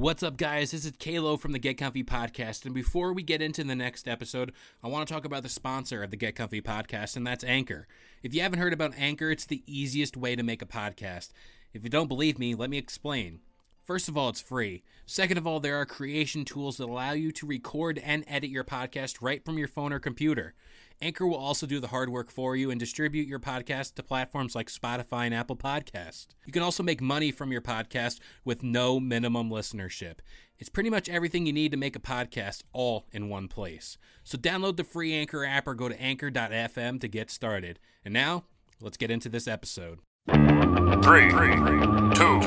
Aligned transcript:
What's 0.00 0.22
up, 0.22 0.38
guys? 0.38 0.70
This 0.70 0.86
is 0.86 0.94
Kalo 0.98 1.36
from 1.36 1.52
the 1.52 1.58
Get 1.58 1.76
Comfy 1.76 2.02
podcast. 2.02 2.64
And 2.64 2.74
before 2.74 3.12
we 3.12 3.22
get 3.22 3.42
into 3.42 3.62
the 3.62 3.74
next 3.74 4.08
episode, 4.08 4.50
I 4.82 4.88
want 4.88 5.06
to 5.06 5.12
talk 5.12 5.26
about 5.26 5.42
the 5.42 5.50
sponsor 5.50 6.02
of 6.02 6.10
the 6.10 6.16
Get 6.16 6.36
Comfy 6.36 6.62
podcast, 6.62 7.16
and 7.16 7.26
that's 7.26 7.44
Anchor. 7.44 7.86
If 8.22 8.32
you 8.32 8.40
haven't 8.40 8.60
heard 8.60 8.72
about 8.72 8.94
Anchor, 8.96 9.30
it's 9.30 9.44
the 9.44 9.62
easiest 9.66 10.16
way 10.16 10.36
to 10.36 10.42
make 10.42 10.62
a 10.62 10.66
podcast. 10.66 11.32
If 11.74 11.84
you 11.84 11.90
don't 11.90 12.08
believe 12.08 12.38
me, 12.38 12.54
let 12.54 12.70
me 12.70 12.78
explain. 12.78 13.40
First 13.84 14.08
of 14.08 14.16
all, 14.16 14.30
it's 14.30 14.40
free. 14.40 14.84
Second 15.04 15.36
of 15.36 15.46
all, 15.46 15.60
there 15.60 15.76
are 15.76 15.84
creation 15.84 16.46
tools 16.46 16.78
that 16.78 16.88
allow 16.88 17.12
you 17.12 17.30
to 17.32 17.46
record 17.46 17.98
and 17.98 18.24
edit 18.26 18.48
your 18.48 18.64
podcast 18.64 19.18
right 19.20 19.44
from 19.44 19.58
your 19.58 19.68
phone 19.68 19.92
or 19.92 19.98
computer. 19.98 20.54
Anchor 21.02 21.26
will 21.26 21.36
also 21.36 21.66
do 21.66 21.80
the 21.80 21.86
hard 21.86 22.10
work 22.10 22.30
for 22.30 22.54
you 22.54 22.70
and 22.70 22.78
distribute 22.78 23.26
your 23.26 23.38
podcast 23.38 23.94
to 23.94 24.02
platforms 24.02 24.54
like 24.54 24.68
Spotify 24.68 25.24
and 25.24 25.34
Apple 25.34 25.56
Podcast. 25.56 26.26
You 26.44 26.52
can 26.52 26.62
also 26.62 26.82
make 26.82 27.00
money 27.00 27.32
from 27.32 27.50
your 27.50 27.62
podcast 27.62 28.20
with 28.44 28.62
no 28.62 29.00
minimum 29.00 29.48
listenership. 29.48 30.16
It's 30.58 30.68
pretty 30.68 30.90
much 30.90 31.08
everything 31.08 31.46
you 31.46 31.54
need 31.54 31.70
to 31.70 31.78
make 31.78 31.96
a 31.96 32.00
podcast 32.00 32.64
all 32.74 33.06
in 33.12 33.30
one 33.30 33.48
place. 33.48 33.96
So 34.24 34.36
download 34.36 34.76
the 34.76 34.84
free 34.84 35.14
Anchor 35.14 35.42
app 35.42 35.66
or 35.66 35.74
go 35.74 35.88
to 35.88 35.98
anchor.fm 35.98 37.00
to 37.00 37.08
get 37.08 37.30
started. 37.30 37.78
And 38.04 38.12
now, 38.12 38.44
let's 38.78 38.98
get 38.98 39.10
into 39.10 39.30
this 39.30 39.48
episode. 39.48 40.00
Three, 40.28 41.30
two, 41.30 42.40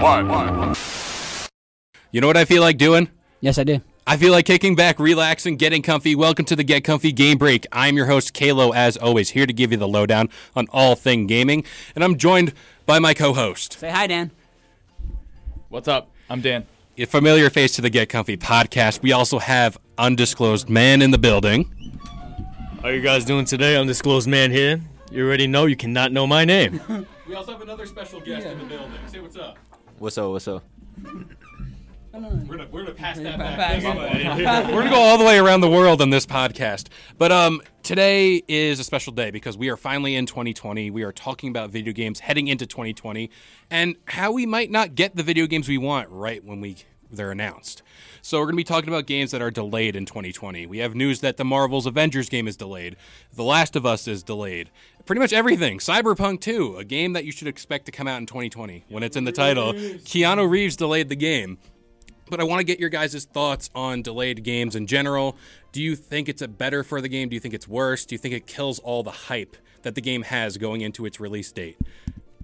one. 0.00 0.74
You 2.12 2.22
know 2.22 2.26
what 2.28 2.38
I 2.38 2.46
feel 2.46 2.62
like 2.62 2.78
doing? 2.78 3.10
Yes, 3.42 3.58
I 3.58 3.64
do. 3.64 3.82
I 4.08 4.16
feel 4.16 4.32
like 4.32 4.46
kicking 4.46 4.74
back, 4.74 4.98
relaxing, 4.98 5.58
getting 5.58 5.82
comfy. 5.82 6.14
Welcome 6.14 6.46
to 6.46 6.56
the 6.56 6.64
Get 6.64 6.82
Comfy 6.82 7.12
Game 7.12 7.36
Break. 7.36 7.66
I'm 7.70 7.94
your 7.94 8.06
host, 8.06 8.32
Kalo, 8.32 8.72
as 8.72 8.96
always, 8.96 9.28
here 9.28 9.44
to 9.44 9.52
give 9.52 9.70
you 9.70 9.76
the 9.76 9.86
lowdown 9.86 10.30
on 10.56 10.66
all 10.70 10.96
thing 10.96 11.26
gaming. 11.26 11.62
And 11.94 12.02
I'm 12.02 12.16
joined 12.16 12.54
by 12.86 13.00
my 13.00 13.12
co 13.12 13.34
host, 13.34 13.74
Say 13.74 13.90
hi, 13.90 14.06
Dan. 14.06 14.30
What's 15.68 15.88
up? 15.88 16.10
I'm 16.30 16.40
Dan. 16.40 16.66
a 16.96 17.04
familiar 17.04 17.50
face 17.50 17.76
to 17.76 17.82
the 17.82 17.90
Get 17.90 18.08
Comfy 18.08 18.38
podcast. 18.38 19.02
We 19.02 19.12
also 19.12 19.40
have 19.40 19.76
Undisclosed 19.98 20.70
Man 20.70 21.02
in 21.02 21.10
the 21.10 21.18
building. 21.18 21.70
How 22.80 22.88
are 22.88 22.94
you 22.94 23.02
guys 23.02 23.26
doing 23.26 23.44
today? 23.44 23.76
Undisclosed 23.76 24.26
man 24.26 24.50
here. 24.50 24.80
You 25.12 25.26
already 25.26 25.46
know 25.46 25.66
you 25.66 25.76
cannot 25.76 26.12
know 26.12 26.26
my 26.26 26.46
name. 26.46 26.80
We 27.28 27.34
also 27.34 27.52
have 27.52 27.60
another 27.60 27.84
special 27.84 28.22
guest 28.22 28.46
in 28.46 28.58
the 28.58 28.64
building. 28.64 28.90
Say 29.08 29.20
what's 29.20 29.36
up. 29.36 29.58
What's 29.98 30.16
up? 30.16 30.30
What's 30.30 30.48
up? 30.48 30.64
We're 32.18 32.56
gonna, 32.56 32.68
we're 32.72 32.82
gonna 32.82 32.94
pass 32.94 33.16
that 33.18 33.38
Back. 33.38 33.82
back. 33.82 34.66
We're 34.66 34.82
gonna 34.82 34.90
go 34.90 35.00
all 35.00 35.18
the 35.18 35.24
way 35.24 35.38
around 35.38 35.60
the 35.60 35.70
world 35.70 36.02
on 36.02 36.10
this 36.10 36.26
podcast. 36.26 36.88
But 37.16 37.30
um, 37.30 37.62
today 37.84 38.42
is 38.48 38.80
a 38.80 38.84
special 38.84 39.12
day 39.12 39.30
because 39.30 39.56
we 39.56 39.68
are 39.68 39.76
finally 39.76 40.16
in 40.16 40.26
2020. 40.26 40.90
We 40.90 41.04
are 41.04 41.12
talking 41.12 41.48
about 41.48 41.70
video 41.70 41.92
games 41.92 42.18
heading 42.18 42.48
into 42.48 42.66
2020 42.66 43.30
and 43.70 43.96
how 44.06 44.32
we 44.32 44.46
might 44.46 44.68
not 44.68 44.96
get 44.96 45.14
the 45.14 45.22
video 45.22 45.46
games 45.46 45.68
we 45.68 45.78
want 45.78 46.10
right 46.10 46.44
when 46.44 46.60
we 46.60 46.78
they're 47.08 47.30
announced. 47.30 47.82
So 48.20 48.40
we're 48.40 48.46
gonna 48.46 48.56
be 48.56 48.64
talking 48.64 48.88
about 48.88 49.06
games 49.06 49.30
that 49.30 49.40
are 49.40 49.52
delayed 49.52 49.94
in 49.94 50.04
2020. 50.04 50.66
We 50.66 50.78
have 50.78 50.96
news 50.96 51.20
that 51.20 51.36
the 51.36 51.44
Marvel's 51.44 51.86
Avengers 51.86 52.28
game 52.28 52.48
is 52.48 52.56
delayed. 52.56 52.96
The 53.32 53.44
Last 53.44 53.76
of 53.76 53.86
Us 53.86 54.08
is 54.08 54.24
delayed. 54.24 54.70
Pretty 55.06 55.20
much 55.20 55.32
everything. 55.32 55.78
Cyberpunk 55.78 56.40
2, 56.40 56.78
a 56.78 56.84
game 56.84 57.12
that 57.12 57.24
you 57.24 57.30
should 57.30 57.46
expect 57.48 57.86
to 57.86 57.92
come 57.92 58.08
out 58.08 58.18
in 58.18 58.26
2020 58.26 58.86
when 58.88 59.04
it's 59.04 59.16
in 59.16 59.22
the 59.24 59.30
title. 59.32 59.72
Keanu 59.72 60.50
Reeves 60.50 60.74
delayed 60.74 61.08
the 61.08 61.16
game. 61.16 61.58
But 62.30 62.40
I 62.40 62.44
want 62.44 62.60
to 62.60 62.64
get 62.64 62.78
your 62.78 62.90
guys' 62.90 63.24
thoughts 63.24 63.70
on 63.74 64.02
delayed 64.02 64.42
games 64.42 64.76
in 64.76 64.86
general. 64.86 65.36
Do 65.72 65.82
you 65.82 65.96
think 65.96 66.28
it's 66.28 66.46
better 66.46 66.82
for 66.82 67.00
the 67.00 67.08
game? 67.08 67.28
Do 67.28 67.34
you 67.34 67.40
think 67.40 67.54
it's 67.54 67.68
worse? 67.68 68.04
Do 68.04 68.14
you 68.14 68.18
think 68.18 68.34
it 68.34 68.46
kills 68.46 68.78
all 68.80 69.02
the 69.02 69.10
hype 69.10 69.56
that 69.82 69.94
the 69.94 70.00
game 70.00 70.22
has 70.22 70.56
going 70.56 70.80
into 70.80 71.06
its 71.06 71.20
release 71.20 71.50
date? 71.52 71.78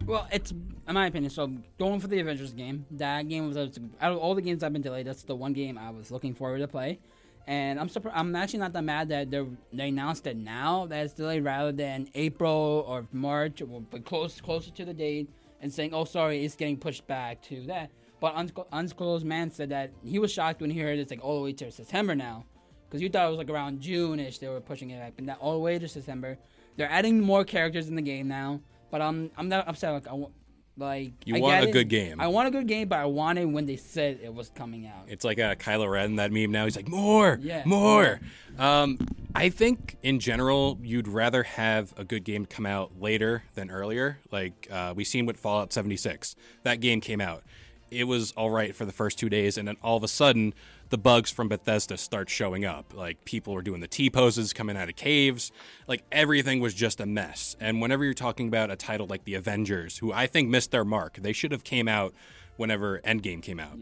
Well, 0.07 0.29
it's 0.31 0.51
in 0.51 0.95
my 0.95 1.07
opinion. 1.07 1.31
So 1.31 1.51
going 1.79 2.01
for 2.01 2.09
the 2.09 2.21
Avengers 2.21 2.53
game, 2.53 2.87
that 2.93 3.29
game 3.29 3.49
was 3.49 3.57
out 3.57 4.13
of 4.13 4.19
all 4.19 4.35
the 4.35 4.43
games 4.43 4.63
I've 4.63 4.73
been 4.73 4.83
delayed. 4.83 5.07
That's 5.07 5.23
the 5.23 5.35
one 5.35 5.53
game 5.53 5.79
I 5.79 5.91
was 5.91 6.11
looking 6.11 6.35
forward 6.35 6.59
to 6.59 6.69
play, 6.69 6.99
and 7.47 7.81
I'm. 7.81 7.89
I'm 8.13 8.37
actually 8.37 8.59
not 8.59 8.75
that 8.75 8.85
mad 8.85 9.09
that 9.09 9.31
they 9.31 9.47
they 9.73 9.89
announced 9.89 10.27
it 10.27 10.37
now 10.37 10.87
that 10.87 11.05
it's 11.05 11.15
delayed 11.15 11.45
rather 11.45 11.73
than 11.73 12.09
April 12.15 12.85
or 12.87 13.07
March 13.13 13.63
but 13.91 14.05
close 14.05 14.41
closer 14.41 14.71
to 14.73 14.85
the 14.85 14.93
date 14.93 15.31
and 15.63 15.73
saying, 15.73 15.95
oh 15.95 16.05
sorry, 16.05 16.45
it's 16.45 16.55
getting 16.55 16.77
pushed 16.77 17.07
back 17.07 17.41
to 17.43 17.63
that. 17.63 17.91
But 18.25 18.65
Undisclosed 18.73 19.27
Man 19.27 19.51
said 19.51 19.69
that 19.69 19.91
he 20.03 20.19
was 20.19 20.33
shocked 20.33 20.63
when 20.63 20.71
he 20.71 20.81
heard 20.81 20.99
it's 20.99 21.11
like 21.11 21.23
all 21.23 21.37
the 21.37 21.45
way 21.45 21.53
to 21.53 21.71
September 21.71 22.15
now, 22.15 22.45
because 22.89 23.03
you 23.03 23.11
thought 23.11 23.27
it 23.27 23.29
was 23.29 23.37
like 23.39 23.51
around 23.51 23.81
June-ish 23.83 24.39
they 24.39 24.49
were 24.49 24.61
pushing 24.63 24.89
it 24.91 24.99
back, 24.99 25.13
but 25.17 25.25
now 25.27 25.37
all 25.41 25.53
the 25.53 25.59
way 25.59 25.79
to 25.79 25.87
September. 25.87 26.39
They're 26.77 26.91
adding 26.91 27.21
more 27.21 27.45
characters 27.45 27.89
in 27.89 27.97
the 27.97 28.03
game 28.03 28.27
now, 28.27 28.61
but 28.91 29.03
I'm 29.03 29.31
I'm 29.37 29.49
not 29.51 29.69
upset. 29.69 29.93
Like 29.93 30.09
I 30.09 30.15
want, 30.15 30.33
like 30.79 31.13
You 31.27 31.37
I 31.37 31.41
want 31.41 31.65
a 31.65 31.69
it. 31.69 31.73
good 31.73 31.89
game. 31.91 32.19
I 32.19 32.29
want 32.29 32.49
a 32.49 32.51
good 32.51 32.67
game, 32.67 32.89
but 32.89 32.99
I 32.99 33.05
wanted 33.05 33.45
when 33.53 33.67
they 33.67 33.77
said 33.77 34.21
it 34.23 34.33
was 34.35 34.49
coming 34.49 34.87
out. 34.87 35.05
It's 35.07 35.25
like 35.25 35.39
a 35.39 35.55
Kylo 35.55 35.91
Ren 35.91 36.17
that 36.17 36.33
meme 36.33 36.51
now. 36.51 36.65
He's 36.65 36.77
like 36.77 36.89
more, 36.89 37.39
Yeah. 37.43 37.63
more. 37.67 38.21
Um, 38.59 38.99
I 39.35 39.51
think 39.51 39.97
in 40.03 40.19
general 40.19 40.79
you'd 40.83 41.09
rather 41.09 41.43
have 41.43 41.93
a 41.99 42.05
good 42.05 42.25
game 42.25 42.47
come 42.47 42.65
out 42.67 42.93
later 42.99 43.43
than 43.55 43.71
earlier. 43.71 44.19
Like 44.33 44.67
uh, 44.71 44.95
we 44.97 45.05
seen 45.05 45.27
with 45.27 45.37
Fallout 45.37 45.73
76. 45.75 46.35
That 46.63 46.81
game 46.81 47.01
came 47.03 47.21
out. 47.21 47.45
It 47.95 48.05
was 48.05 48.33
all 48.33 48.51
right 48.51 48.75
for 48.75 48.85
the 48.85 48.93
first 48.93 49.19
two 49.19 49.29
days, 49.29 49.57
and 49.57 49.67
then 49.69 49.77
all 49.83 49.97
of 49.97 50.03
a 50.03 50.09
sudden 50.09 50.53
the 50.91 50.99
bugs 50.99 51.31
from 51.31 51.49
Bethesda 51.49 51.97
start 51.97 52.29
showing 52.29 52.65
up. 52.65 52.93
Like 52.95 53.25
people 53.25 53.55
were 53.55 53.63
doing 53.63 53.81
the 53.81 53.89
T 53.89 54.11
poses 54.11 54.53
coming 54.53 54.77
out 54.77 54.89
of 54.89 54.97
caves. 54.97 55.53
Like 55.87 56.03
everything 56.13 56.61
was 56.61 56.75
just 56.75 57.01
a 57.01 57.07
mess. 57.07 57.57
And 57.61 57.81
whenever 57.81 58.05
you're 58.05 58.15
talking 58.15 58.49
about 58.49 58.71
a 58.71 58.77
title 58.77 59.07
like 59.07 59.25
The 59.25 59.35
Avengers, 59.35 59.99
who 59.99 60.13
I 60.13 60.27
think 60.27 60.49
missed 60.49 60.71
their 60.73 60.85
mark, 60.85 61.17
they 61.17 61.33
should 61.33 61.53
have 61.53 61.65
came 61.65 61.89
out 61.89 62.15
whenever 62.57 63.01
Endgame 63.01 63.43
came 63.43 63.59
out. 63.61 63.79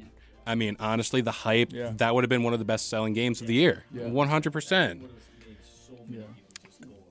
I 0.46 0.54
mean, 0.54 0.76
honestly, 0.80 1.20
the 1.20 1.30
hype 1.32 1.72
Yeah. 1.72 1.92
that 1.96 2.14
would 2.14 2.24
have 2.24 2.28
been 2.30 2.42
one 2.42 2.52
of 2.52 2.58
the 2.58 2.64
best 2.64 2.88
selling 2.88 3.12
games 3.12 3.40
of 3.40 3.46
the 3.46 3.54
year. 3.54 3.84
One 3.92 4.28
hundred 4.28 4.52
percent. 4.52 5.02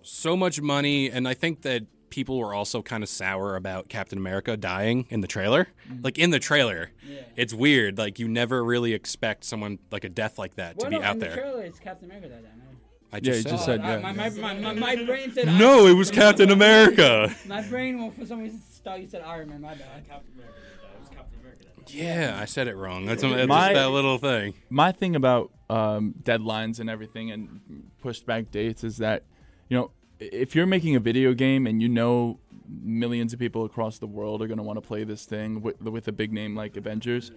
So 0.03 0.35
much 0.35 0.59
money, 0.61 1.09
and 1.09 1.27
I 1.27 1.33
think 1.33 1.61
that 1.61 1.83
people 2.11 2.37
were 2.37 2.53
also 2.53 2.83
kind 2.83 3.01
of 3.01 3.09
sour 3.09 3.55
about 3.55 3.89
Captain 3.89 4.19
America 4.19 4.55
dying 4.55 5.07
in 5.09 5.21
the 5.21 5.27
trailer. 5.27 5.67
Mm. 5.91 6.03
Like 6.03 6.19
in 6.19 6.29
the 6.29 6.37
trailer, 6.39 6.91
it's 7.35 7.53
weird. 7.55 7.97
Like 7.97 8.19
you 8.19 8.27
never 8.27 8.63
really 8.63 8.93
expect 8.93 9.43
someone 9.45 9.79
like 9.91 10.03
a 10.03 10.09
death 10.09 10.37
like 10.37 10.55
that 10.57 10.77
to 10.77 10.83
Well, 10.83 10.91
be 10.91 10.99
no, 10.99 11.03
out 11.03 11.13
in 11.15 11.19
there. 11.19 11.29
The 11.31 11.35
trailer, 11.37 11.63
it's 11.63 11.79
Captain 11.79 12.05
America 12.09 12.27
that 12.29 12.43
time. 12.43 12.61
right? 12.67 12.67
I 13.13 13.17
Yeah, 13.17 13.21
just 13.21 13.45
you 13.45 13.51
just 13.51 13.65
said. 13.65 13.81
said- 13.81 13.89
Uh, 13.89 13.97
yeah. 13.97 14.11
my, 14.11 14.11
my, 14.11 14.29
my, 14.29 14.53
my, 14.53 14.73
my 14.73 15.05
brain 15.05 15.33
said 15.33 15.47
no, 15.47 15.79
Iron 15.85 15.91
it 15.91 15.93
was 15.95 16.11
Man. 16.11 16.21
Captain 16.21 16.51
America. 16.51 17.35
My 17.47 17.61
brain, 17.63 17.97
well, 17.99 18.11
for 18.11 18.25
some 18.25 18.39
reason, 18.39 18.59
thought 18.83 19.01
you 19.01 19.07
said 19.07 19.21
Iron 19.23 19.49
Man. 19.49 19.61
My 19.61 19.73
bad. 19.75 20.07
Captain 20.07 20.31
America. 20.35 20.55
It 20.95 20.99
was 20.99 21.09
Captain 21.09 21.39
America. 21.39 21.65
Yeah, 21.87 22.37
I 22.41 22.45
said 22.45 22.67
it 22.67 22.75
wrong. 22.75 23.05
That's, 23.05 23.21
that's 23.21 23.47
My- 23.47 23.69
just 23.69 23.73
that 23.75 23.89
little 23.89 24.17
thing. 24.17 24.53
My 24.69 24.91
thing 24.91 25.15
about 25.15 25.51
um, 25.69 26.13
deadlines 26.23 26.79
and 26.79 26.89
everything 26.89 27.31
and 27.31 27.89
pushed 28.01 28.25
back 28.25 28.51
dates 28.51 28.83
is 28.83 28.97
that, 28.97 29.23
you 29.69 29.77
know, 29.77 29.91
if 30.21 30.55
you're 30.55 30.67
making 30.67 30.95
a 30.95 30.99
video 30.99 31.33
game 31.33 31.65
and 31.65 31.81
you 31.81 31.89
know 31.89 32.39
millions 32.69 33.33
of 33.33 33.39
people 33.39 33.65
across 33.65 33.97
the 33.97 34.07
world 34.07 34.41
are 34.41 34.47
going 34.47 34.57
to 34.57 34.63
want 34.63 34.77
to 34.77 34.81
play 34.81 35.03
this 35.03 35.25
thing 35.25 35.61
with, 35.61 35.81
with 35.81 36.07
a 36.07 36.11
big 36.11 36.31
name 36.31 36.55
like 36.55 36.77
Avengers, 36.77 37.31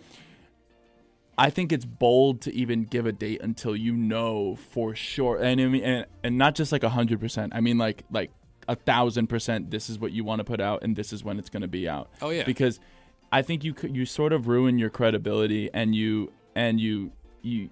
I 1.37 1.51
think 1.51 1.73
it's 1.73 1.85
bold 1.85 2.43
to 2.43 2.55
even 2.55 2.85
give 2.85 3.07
a 3.07 3.13
date 3.13 3.41
until 3.43 3.75
you 3.75 3.95
know 3.95 4.57
for 4.57 4.95
sure, 4.95 5.39
and 5.39 5.61
I 5.61 5.67
mean, 5.67 5.83
and, 5.83 6.07
and 6.23 6.39
not 6.39 6.55
just 6.55 6.71
like 6.71 6.85
a 6.85 6.91
hundred 6.91 7.21
percent. 7.21 7.55
I 7.55 7.61
mean, 7.61 7.79
like 7.79 8.05
like 8.13 8.31
a 8.69 8.77
thousand 8.77 9.27
percent. 9.27 9.71
This 9.71 9.91
is 9.91 9.99
what 9.99 10.13
you 10.13 10.23
want 10.23 10.41
to 10.41 10.45
put 10.45 10.61
out, 10.61 10.85
and 10.85 10.95
this 10.95 11.13
is 11.13 11.25
when 11.25 11.39
it's 11.39 11.51
going 11.51 11.63
to 11.63 11.69
be 11.69 11.89
out. 11.89 12.11
Oh, 12.23 12.31
yeah. 12.31 12.45
because 12.45 12.79
I 13.33 13.43
think 13.43 13.65
you 13.65 13.75
you 13.83 14.07
sort 14.07 14.33
of 14.33 14.47
ruin 14.47 14.79
your 14.79 14.91
credibility 14.91 15.71
and 15.75 15.95
you 15.95 16.33
and 16.55 16.79
you 16.79 17.11
you 17.43 17.71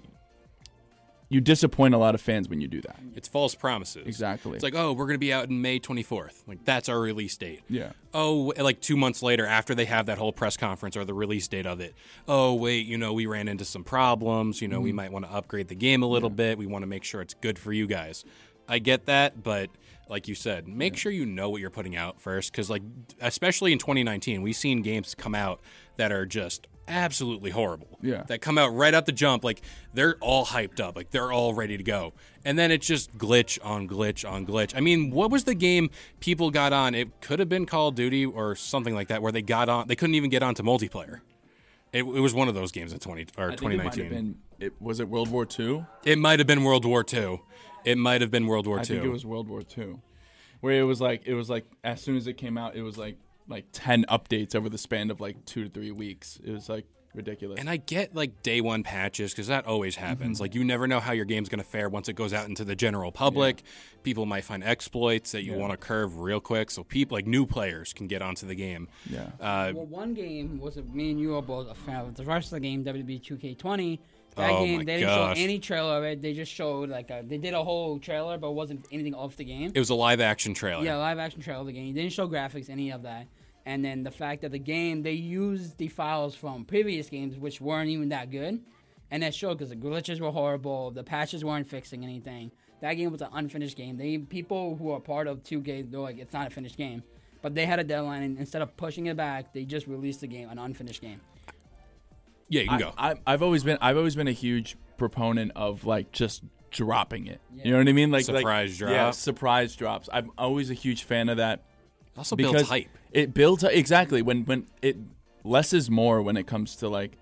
you 1.32 1.40
disappoint 1.40 1.94
a 1.94 1.98
lot 1.98 2.14
of 2.14 2.20
fans 2.20 2.48
when 2.48 2.60
you 2.60 2.68
do 2.68 2.80
that. 2.82 2.98
It's 3.14 3.26
false 3.28 3.54
promises. 3.54 4.06
Exactly. 4.06 4.52
It's 4.54 4.62
like, 4.62 4.74
oh, 4.74 4.92
we're 4.92 5.06
going 5.06 5.14
to 5.14 5.18
be 5.18 5.32
out 5.32 5.48
in 5.48 5.62
May 5.62 5.80
24th. 5.80 6.42
Like, 6.46 6.64
that's 6.64 6.88
our 6.88 7.00
release 7.00 7.36
date. 7.36 7.62
Yeah. 7.68 7.92
Oh, 8.12 8.52
like 8.58 8.80
two 8.80 8.96
months 8.96 9.22
later, 9.22 9.46
after 9.46 9.74
they 9.74 9.86
have 9.86 10.06
that 10.06 10.18
whole 10.18 10.32
press 10.32 10.56
conference 10.56 10.96
or 10.96 11.04
the 11.04 11.14
release 11.14 11.48
date 11.48 11.66
of 11.66 11.80
it, 11.80 11.94
oh, 12.28 12.54
wait, 12.54 12.86
you 12.86 12.98
know, 12.98 13.12
we 13.12 13.26
ran 13.26 13.48
into 13.48 13.64
some 13.64 13.84
problems. 13.84 14.60
You 14.60 14.68
know, 14.68 14.76
Mm-hmm. 14.76 14.84
we 14.84 14.92
might 14.92 15.12
want 15.12 15.24
to 15.24 15.32
upgrade 15.32 15.68
the 15.68 15.74
game 15.74 16.02
a 16.02 16.06
little 16.06 16.30
bit. 16.30 16.58
We 16.58 16.66
want 16.66 16.82
to 16.82 16.86
make 16.86 17.04
sure 17.04 17.20
it's 17.20 17.34
good 17.34 17.58
for 17.58 17.72
you 17.72 17.86
guys. 17.86 18.24
I 18.68 18.78
get 18.78 19.06
that, 19.06 19.42
but 19.42 19.70
like 20.08 20.28
you 20.28 20.34
said, 20.34 20.68
make 20.68 20.96
sure 20.96 21.10
you 21.10 21.24
know 21.26 21.48
what 21.50 21.60
you're 21.60 21.70
putting 21.70 21.96
out 21.96 22.20
first. 22.20 22.52
Because, 22.52 22.68
like, 22.68 22.82
especially 23.20 23.72
in 23.72 23.78
2019, 23.78 24.42
we've 24.42 24.54
seen 24.56 24.82
games 24.82 25.14
come 25.14 25.34
out 25.34 25.60
that 25.96 26.12
are 26.12 26.26
just 26.26 26.66
absolutely 26.88 27.50
horrible. 27.50 27.98
Yeah. 28.00 28.24
That 28.26 28.40
come 28.40 28.58
out 28.58 28.68
right 28.68 28.94
out 28.94 29.06
the 29.06 29.12
jump. 29.12 29.44
Like, 29.44 29.62
they're 29.94 30.16
all 30.20 30.46
hyped 30.46 30.80
up. 30.80 30.96
Like, 30.96 31.10
they're 31.10 31.32
all 31.32 31.54
ready 31.54 31.76
to 31.76 31.82
go. 31.82 32.12
And 32.44 32.58
then 32.58 32.70
it's 32.70 32.86
just 32.86 33.16
glitch 33.16 33.58
on 33.64 33.88
glitch 33.88 34.28
on 34.28 34.46
glitch. 34.46 34.76
I 34.76 34.80
mean, 34.80 35.10
what 35.10 35.30
was 35.30 35.44
the 35.44 35.54
game 35.54 35.90
people 36.20 36.50
got 36.50 36.72
on? 36.72 36.94
It 36.94 37.20
could 37.20 37.38
have 37.38 37.48
been 37.48 37.66
Call 37.66 37.88
of 37.88 37.94
Duty 37.94 38.26
or 38.26 38.56
something 38.56 38.94
like 38.94 39.08
that, 39.08 39.22
where 39.22 39.32
they 39.32 39.42
got 39.42 39.68
on, 39.68 39.88
they 39.88 39.96
couldn't 39.96 40.14
even 40.14 40.30
get 40.30 40.42
onto 40.42 40.62
multiplayer. 40.62 41.20
It, 41.92 42.04
it 42.04 42.04
was 42.04 42.32
one 42.32 42.48
of 42.48 42.54
those 42.54 42.72
games 42.72 42.92
in 42.92 42.98
20 42.98 43.26
or 43.36 43.44
I 43.44 43.48
think 43.48 43.52
it 43.52 43.76
2019. 43.76 44.04
have 44.04 44.10
been. 44.12 44.38
It, 44.58 44.80
was 44.80 44.98
it 45.00 45.08
World 45.08 45.28
War 45.28 45.46
II? 45.58 45.84
It 46.04 46.18
might 46.18 46.38
have 46.40 46.46
been 46.46 46.64
World 46.64 46.84
War 46.84 47.04
II. 47.10 47.42
It 47.84 47.98
might 47.98 48.20
have 48.20 48.30
been 48.30 48.46
World 48.46 48.66
War 48.66 48.78
I 48.78 48.80
II. 48.80 48.86
think 48.86 49.04
it 49.04 49.08
was 49.08 49.26
World 49.26 49.48
War 49.48 49.62
II, 49.76 49.96
where 50.60 50.80
it 50.80 50.84
was 50.84 51.00
like 51.00 51.26
it 51.26 51.34
was 51.34 51.50
like 51.50 51.64
as 51.84 52.00
soon 52.00 52.16
as 52.16 52.26
it 52.28 52.34
came 52.34 52.56
out, 52.56 52.76
it 52.76 52.82
was 52.82 52.96
like 52.96 53.16
like 53.48 53.66
ten 53.72 54.04
updates 54.08 54.54
over 54.54 54.68
the 54.68 54.78
span 54.78 55.10
of 55.10 55.20
like 55.20 55.44
two 55.44 55.64
to 55.64 55.70
three 55.70 55.90
weeks. 55.90 56.38
It 56.44 56.52
was 56.52 56.68
like 56.68 56.86
ridiculous. 57.14 57.60
And 57.60 57.68
I 57.68 57.76
get 57.76 58.14
like 58.14 58.42
day 58.42 58.62
one 58.62 58.82
patches 58.82 59.32
because 59.32 59.48
that 59.48 59.66
always 59.66 59.96
happens. 59.96 60.36
Mm-hmm. 60.38 60.42
Like 60.44 60.54
you 60.54 60.64
never 60.64 60.86
know 60.88 60.98
how 60.98 61.12
your 61.12 61.26
game's 61.26 61.50
going 61.50 61.58
to 61.58 61.64
fare 61.68 61.88
once 61.90 62.08
it 62.08 62.14
goes 62.14 62.32
out 62.32 62.48
into 62.48 62.64
the 62.64 62.74
general 62.74 63.12
public. 63.12 63.62
People 64.02 64.24
might 64.24 64.44
find 64.44 64.64
exploits 64.64 65.32
that 65.32 65.42
you 65.44 65.52
Yeah. 65.52 65.58
want 65.58 65.72
to 65.72 65.76
curve 65.76 66.20
real 66.20 66.40
quick, 66.40 66.70
so 66.70 66.84
people 66.84 67.16
like 67.16 67.26
new 67.26 67.44
players 67.44 67.92
can 67.92 68.06
get 68.06 68.22
onto 68.22 68.46
the 68.46 68.54
game. 68.54 68.88
yeah. 69.10 69.26
Uh, 69.38 69.72
Well, 69.74 69.84
one 69.86 70.14
game 70.14 70.58
was 70.58 70.78
a, 70.78 70.82
me 70.84 71.10
and 71.10 71.20
you 71.20 71.36
are 71.36 71.42
both 71.42 71.68
a 71.70 71.74
fan 71.74 72.06
of 72.06 72.14
the 72.14 72.24
rest 72.24 72.46
of 72.46 72.52
the 72.52 72.60
game, 72.60 72.82
WWE 72.82 73.20
2K20. 73.20 73.98
Oh 74.36 74.40
that 74.42 74.50
Oh 74.50 74.64
game, 74.64 74.78
they 74.84 74.96
didn't 74.98 75.08
gosh. 75.08 75.36
show 75.36 75.42
any 75.44 75.58
trailer 75.58 75.98
of 75.98 76.04
it. 76.04 76.22
They 76.22 76.32
just 76.32 76.52
showed 76.52 76.88
like 76.88 77.10
a, 77.10 77.22
they 77.26 77.38
did 77.38 77.54
a 77.54 77.62
whole 77.62 77.98
trailer, 77.98 78.38
but 78.38 78.48
it 78.48 78.54
wasn't 78.54 78.86
anything 78.90 79.14
off 79.14 79.36
the 79.36 79.44
game. 79.44 79.72
it 79.74 79.78
was 79.78 79.90
a 79.90 79.94
live 79.94 80.20
action 80.20 80.54
trailer. 80.54 80.84
Yeah, 80.84 80.96
live 80.96 81.18
action 81.18 81.40
trailer 81.42 81.60
of 81.60 81.66
the 81.66 81.72
game. 81.72 81.94
They 81.94 82.02
didn't 82.02 82.12
show 82.14 82.28
graphics, 82.28 82.70
any 82.70 82.90
of 82.92 83.02
that. 83.02 83.26
And 83.64 83.84
then 83.84 84.02
the 84.02 84.10
fact 84.10 84.42
that 84.42 84.50
the 84.52 84.58
game 84.58 85.02
they 85.02 85.12
used 85.12 85.78
the 85.78 85.88
files 85.88 86.34
from 86.34 86.64
previous 86.64 87.08
games, 87.08 87.38
which 87.38 87.60
weren't 87.60 87.90
even 87.90 88.08
that 88.08 88.30
good, 88.30 88.60
and 89.10 89.22
that 89.22 89.34
showed 89.34 89.58
because 89.58 89.68
the 89.70 89.76
glitches 89.76 90.18
were 90.20 90.30
horrible, 90.30 90.90
the 90.90 91.04
patches 91.04 91.44
weren't 91.44 91.66
fixing 91.68 92.02
anything. 92.02 92.50
That 92.80 92.94
game 92.94 93.12
was 93.12 93.20
an 93.22 93.28
unfinished 93.32 93.76
game. 93.76 93.96
They 93.98 94.18
people 94.18 94.74
who 94.76 94.90
are 94.90 94.98
part 95.00 95.28
of 95.28 95.44
2K, 95.44 95.90
they're 95.90 96.00
like, 96.00 96.18
it's 96.18 96.32
not 96.32 96.48
a 96.48 96.50
finished 96.50 96.76
game. 96.76 97.02
But 97.40 97.54
they 97.54 97.66
had 97.66 97.78
a 97.78 97.84
deadline, 97.84 98.22
and 98.22 98.38
instead 98.38 98.62
of 98.62 98.76
pushing 98.76 99.06
it 99.06 99.16
back, 99.16 99.52
they 99.52 99.64
just 99.64 99.86
released 99.86 100.20
the 100.22 100.26
game, 100.28 100.48
an 100.48 100.58
unfinished 100.58 101.00
game. 101.00 101.20
Yeah, 102.52 102.62
you 102.62 102.68
can 102.68 102.76
I, 102.76 102.80
go. 102.80 102.94
I, 102.98 103.14
I've 103.26 103.42
always 103.42 103.64
been 103.64 103.78
I've 103.80 103.96
always 103.96 104.14
been 104.14 104.28
a 104.28 104.32
huge 104.32 104.76
proponent 104.98 105.52
of 105.56 105.84
like 105.84 106.12
just 106.12 106.42
dropping 106.70 107.26
it. 107.26 107.40
Yeah. 107.54 107.64
You 107.64 107.70
know 107.72 107.78
what 107.78 107.88
I 107.88 107.92
mean? 107.92 108.10
Like 108.10 108.28
like- 108.28 108.38
Surprise 108.38 108.80
Yeah, 108.80 109.10
surprise 109.10 109.74
drops. 109.74 110.08
I'm 110.12 110.30
always 110.36 110.70
a 110.70 110.74
huge 110.74 111.04
fan 111.04 111.28
of 111.28 111.38
that 111.38 111.64
also 112.16 112.36
because 112.36 112.52
builds 112.52 112.68
hype. 112.68 112.88
it 113.10 113.32
builds 113.32 113.64
exactly 113.64 114.20
when 114.20 114.44
when 114.44 114.66
it 114.82 114.96
less 115.44 115.72
is 115.72 115.90
more 115.90 116.20
when 116.22 116.36
it 116.36 116.46
comes 116.46 116.76
to 116.76 116.88
like 116.88 117.16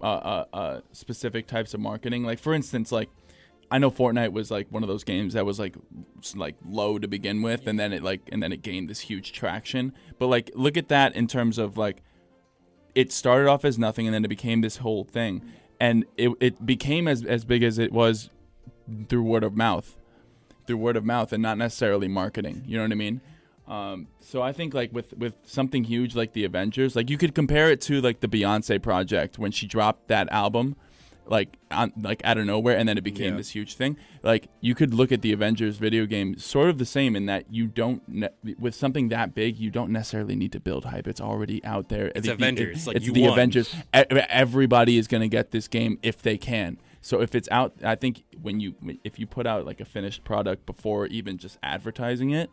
uh, 0.00 0.04
uh, 0.04 0.44
uh, 0.52 0.80
specific 0.92 1.46
types 1.46 1.74
of 1.74 1.80
marketing. 1.80 2.22
Like 2.22 2.38
for 2.38 2.54
instance, 2.54 2.92
like 2.92 3.08
I 3.70 3.78
know 3.78 3.90
Fortnite 3.90 4.32
was 4.32 4.50
like 4.50 4.68
one 4.70 4.84
of 4.84 4.88
those 4.88 5.04
games 5.04 5.34
that 5.34 5.44
was 5.44 5.58
like 5.58 5.74
like 6.36 6.54
low 6.64 6.98
to 6.98 7.08
begin 7.08 7.42
with, 7.42 7.66
and 7.66 7.78
then 7.78 7.92
it 7.92 8.02
like 8.02 8.20
and 8.30 8.42
then 8.42 8.52
it 8.52 8.62
gained 8.62 8.88
this 8.88 9.00
huge 9.00 9.32
traction. 9.32 9.92
But 10.18 10.28
like 10.28 10.50
look 10.54 10.76
at 10.76 10.88
that 10.88 11.16
in 11.16 11.26
terms 11.26 11.58
of 11.58 11.76
like 11.76 12.02
it 12.96 13.12
started 13.12 13.46
off 13.46 13.64
as 13.64 13.78
nothing, 13.78 14.06
and 14.06 14.14
then 14.14 14.24
it 14.24 14.28
became 14.28 14.62
this 14.62 14.78
whole 14.78 15.04
thing, 15.04 15.42
and 15.78 16.06
it 16.16 16.30
it 16.40 16.66
became 16.66 17.06
as 17.06 17.24
as 17.24 17.44
big 17.44 17.62
as 17.62 17.78
it 17.78 17.92
was 17.92 18.30
through 19.08 19.22
word 19.22 19.44
of 19.44 19.54
mouth, 19.54 19.96
through 20.66 20.78
word 20.78 20.96
of 20.96 21.04
mouth, 21.04 21.32
and 21.32 21.42
not 21.42 21.58
necessarily 21.58 22.08
marketing. 22.08 22.64
You 22.66 22.78
know 22.78 22.84
what 22.84 22.92
I 22.92 22.96
mean? 22.96 23.20
Um, 23.68 24.08
so 24.18 24.42
I 24.42 24.52
think 24.52 24.72
like 24.72 24.92
with 24.92 25.12
with 25.12 25.34
something 25.44 25.84
huge 25.84 26.16
like 26.16 26.32
the 26.32 26.44
Avengers, 26.44 26.96
like 26.96 27.10
you 27.10 27.18
could 27.18 27.34
compare 27.34 27.70
it 27.70 27.82
to 27.82 28.00
like 28.00 28.20
the 28.20 28.28
Beyonce 28.28 28.82
project 28.82 29.38
when 29.38 29.52
she 29.52 29.66
dropped 29.66 30.08
that 30.08 30.32
album, 30.32 30.74
like 31.28 31.56
on 31.70 31.92
like 32.00 32.20
out 32.24 32.38
of 32.38 32.46
nowhere, 32.46 32.76
and 32.76 32.88
then 32.88 32.96
it 32.96 33.04
became 33.04 33.32
Yeah. 33.32 33.36
this 33.38 33.50
huge 33.50 33.74
thing. 33.74 33.96
Like 34.22 34.48
you 34.60 34.74
could 34.74 34.94
look 34.94 35.10
at 35.12 35.22
the 35.22 35.32
Avengers 35.32 35.76
video 35.76 36.06
game 36.06 36.38
sort 36.38 36.70
of 36.70 36.78
the 36.78 36.84
same 36.86 37.16
in 37.16 37.26
that 37.26 37.52
you 37.52 37.66
don't 37.66 38.02
ne- 38.08 38.28
with 38.58 38.74
something 38.74 39.08
that 39.08 39.34
big, 39.34 39.58
you 39.58 39.70
don't 39.70 39.90
necessarily 39.90 40.36
need 40.36 40.52
to 40.52 40.60
build 40.60 40.84
hype. 40.86 41.06
It's 41.08 41.20
already 41.20 41.64
out 41.64 41.88
there. 41.88 42.12
It's 42.14 42.26
The- 42.26 42.34
Avengers, 42.34 42.86
like, 42.86 42.96
it's 42.96 43.10
the 43.10 43.22
won. 43.22 43.32
Avengers. 43.32 43.74
Everybody 43.92 44.98
is 44.98 45.06
gonna 45.06 45.28
get 45.28 45.50
this 45.50 45.68
game 45.68 45.98
if 46.02 46.22
they 46.22 46.38
can. 46.38 46.78
So 47.00 47.20
if 47.20 47.34
it's 47.34 47.48
out, 47.52 47.74
I 47.84 47.94
think 47.94 48.24
when 48.42 48.58
you 48.60 48.74
if 49.04 49.18
you 49.18 49.26
put 49.26 49.46
out 49.46 49.64
like 49.64 49.80
a 49.80 49.84
finished 49.84 50.24
product 50.24 50.66
before 50.66 51.06
even 51.06 51.38
just 51.38 51.58
advertising 51.62 52.30
it, 52.30 52.50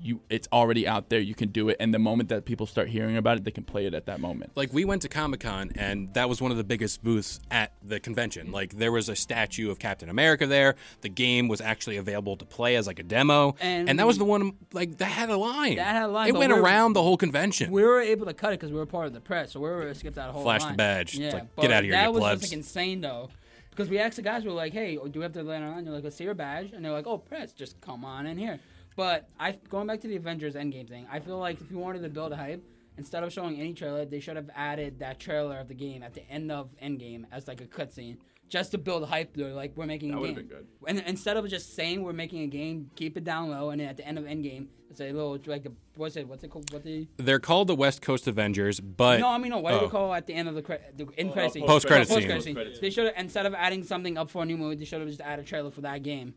you 0.00 0.20
it's 0.28 0.48
already 0.52 0.86
out 0.88 1.10
there. 1.10 1.20
You 1.20 1.34
can 1.34 1.50
do 1.50 1.68
it, 1.68 1.76
and 1.78 1.94
the 1.94 1.98
moment 1.98 2.28
that 2.30 2.44
people 2.44 2.66
start 2.66 2.88
hearing 2.88 3.16
about 3.16 3.36
it, 3.38 3.44
they 3.44 3.50
can 3.52 3.62
play 3.64 3.86
it 3.86 3.94
at 3.94 4.06
that 4.06 4.20
moment. 4.20 4.52
like 4.56 4.72
we 4.72 4.84
went 4.84 5.02
to 5.02 5.08
Comic 5.08 5.40
Con 5.40 5.70
and 5.76 6.12
that 6.14 6.28
was 6.28 6.40
one 6.42 6.50
of 6.50 6.56
the 6.56 6.64
biggest 6.64 7.04
booths 7.04 7.38
at 7.50 7.72
the 7.84 8.00
convention. 8.00 8.50
Like 8.50 8.76
there 8.78 8.90
was 8.90 9.08
a 9.08 9.14
statue 9.16 9.70
of 9.70 9.78
Captain 9.78 10.08
America 10.08 10.46
there. 10.46 10.74
The 11.02 11.08
game 11.08 11.46
was 11.46 11.60
actually 11.60 11.96
available 11.98 12.36
to 12.36 12.44
play 12.44 12.74
as 12.76 12.86
like 12.86 12.98
a 12.98 13.04
demo, 13.04 13.54
and, 13.60 13.88
And- 13.88 13.98
that 13.98 14.06
was 14.06 14.18
the 14.18 14.24
one 14.24 14.54
like 14.72 14.98
that 14.98 15.04
had 15.06 15.30
a 15.30 15.36
line. 15.36 15.76
That 15.76 15.86
had 15.94 16.02
a 16.04 16.08
line, 16.08 16.28
It 16.28 16.34
went 16.34 16.50
we're- 16.52 16.62
around 16.62 16.94
the 16.94 17.02
whole 17.02 17.16
convention. 17.16 17.70
We 17.70 17.82
were 17.84 18.00
able 18.00 18.26
to 18.26 18.34
cut 18.34 18.52
it 18.52 18.58
because 18.58 18.72
we 18.72 18.78
were 18.78 18.86
part 18.86 19.06
of 19.06 19.12
the 19.12 19.20
press, 19.20 19.52
so 19.52 19.60
we 19.60 19.68
were 19.68 19.82
able 19.82 19.92
to 19.92 19.98
skip 19.98 20.14
that 20.14 20.30
whole 20.30 20.42
Flash 20.42 20.64
the 20.64 20.72
badge. 20.74 21.10
It's 21.14 21.18
Yeah, 21.20 21.32
like, 21.34 21.54
but 21.54 21.62
get 21.62 21.70
outta 21.72 21.84
here, 21.86 21.92
That 21.92 22.06
you 22.06 22.12
was 22.12 22.20
plebs. 22.20 22.40
just 22.40 22.52
like 22.52 22.58
insane 22.58 23.00
though, 23.02 23.28
because 23.70 23.88
we 23.88 23.98
asked 24.00 24.16
the 24.16 24.22
guys, 24.22 24.42
we 24.42 24.48
were 24.50 24.56
like, 24.56 24.72
"Hey, 24.72 24.96
do 24.96 25.20
we 25.20 25.22
have 25.22 25.32
to 25.34 25.42
land 25.44 25.64
on?" 25.64 25.84
They're 25.84 25.94
like, 25.94 26.02
"Let's 26.04 26.16
see 26.16 26.24
your 26.24 26.34
badge," 26.34 26.72
and 26.72 26.84
they're 26.84 26.92
like, 26.92 27.06
"Oh, 27.06 27.18
press, 27.18 27.52
just 27.52 27.80
come 27.80 28.04
on 28.04 28.26
in 28.26 28.36
here." 28.36 28.58
But 28.96 29.28
I 29.38 29.58
going 29.68 29.86
back 29.86 30.00
to 30.00 30.08
the 30.08 30.16
Avengers 30.16 30.54
Endgame 30.54 30.88
thing, 30.88 31.06
I 31.10 31.20
feel 31.20 31.38
like 31.38 31.60
if 31.60 31.70
you 31.70 31.78
wanted 31.78 32.02
to 32.02 32.08
build 32.08 32.32
hype, 32.32 32.62
instead 32.98 33.22
of 33.22 33.32
showing 33.32 33.58
any 33.58 33.72
trailer, 33.72 34.04
they 34.04 34.20
should 34.20 34.36
have 34.36 34.50
added 34.54 34.98
that 34.98 35.18
trailer 35.18 35.58
of 35.58 35.68
the 35.68 35.74
game 35.74 36.02
at 36.02 36.14
the 36.14 36.28
end 36.28 36.52
of 36.52 36.70
Endgame 36.82 37.24
as 37.32 37.48
like 37.48 37.60
a 37.60 37.66
cutscene. 37.66 38.16
Just 38.48 38.72
to 38.72 38.78
build 38.78 39.08
hype, 39.08 39.34
they're 39.34 39.54
like 39.54 39.72
we're 39.76 39.86
making 39.86 40.10
a 40.10 40.16
That 40.16 40.22
game. 40.22 40.34
would've 40.34 40.48
been 40.48 40.58
good. 40.58 40.66
And 40.86 40.98
instead 41.06 41.38
of 41.38 41.48
just 41.48 41.74
saying 41.74 42.02
we're 42.02 42.12
making 42.12 42.42
a 42.42 42.46
game, 42.46 42.90
keep 42.96 43.16
it 43.16 43.24
down 43.24 43.50
low, 43.50 43.70
and 43.70 43.80
then 43.80 43.88
at 43.88 43.96
the 43.96 44.06
end 44.06 44.18
of 44.18 44.24
Endgame, 44.24 44.66
it's 44.90 45.00
a 45.00 45.10
little 45.10 45.38
like 45.46 45.62
the 45.62 45.72
what's 45.96 46.16
it? 46.16 46.28
What's 46.28 46.44
it 46.44 46.50
called? 46.50 46.70
What 46.70 46.84
the 46.84 47.08
They're 47.16 47.40
called 47.40 47.68
the 47.68 47.74
West 47.74 48.02
Coast 48.02 48.28
Avengers, 48.28 48.78
but 48.78 49.20
no, 49.20 49.28
I 49.28 49.38
mean 49.38 49.50
no. 49.52 49.58
What 49.58 49.70
do 49.70 49.78
oh. 49.78 49.84
we 49.84 49.88
call 49.88 50.12
at 50.12 50.26
the 50.26 50.34
end 50.34 50.50
of 50.50 50.54
the, 50.54 50.60
cre- 50.60 50.74
the 50.94 51.08
in 51.16 51.30
oh, 51.30 51.32
credit 51.32 51.52
scene? 51.54 51.62
Oh, 51.62 51.66
post-credit 51.66 52.08
scene. 52.08 52.28
post-credit 52.28 52.74
scene. 52.74 52.82
They 52.82 52.90
should 52.90 53.06
have 53.06 53.14
instead 53.16 53.46
of 53.46 53.54
adding 53.54 53.84
something 53.84 54.18
up 54.18 54.30
for 54.30 54.42
a 54.42 54.46
new 54.46 54.58
movie, 54.58 54.76
they 54.76 54.84
should 54.84 55.00
have 55.00 55.08
just 55.08 55.22
added 55.22 55.46
a 55.46 55.48
trailer 55.48 55.70
for 55.70 55.80
that 55.80 56.02
game. 56.02 56.34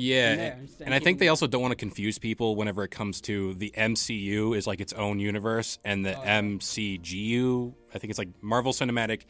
Yeah, 0.00 0.30
in 0.30 0.38
there, 0.38 0.58
and, 0.82 0.94
I 0.94 1.00
think 1.00 1.18
they 1.18 1.26
also 1.26 1.48
don't 1.48 1.60
want 1.60 1.72
to 1.72 1.76
confuse 1.76 2.20
people 2.20 2.54
whenever 2.54 2.84
it 2.84 2.92
comes 2.92 3.20
to 3.22 3.54
the 3.54 3.74
MCU 3.76 4.56
is 4.56 4.64
like 4.64 4.80
its 4.80 4.92
own 4.92 5.18
universe, 5.18 5.80
and 5.84 6.06
the 6.06 6.16
oh, 6.16 6.22
MCGU, 6.22 7.74
I 7.92 7.98
think 7.98 8.10
it's 8.10 8.18
like 8.18 8.28
Marvel 8.40 8.72
Cinematic 8.72 9.22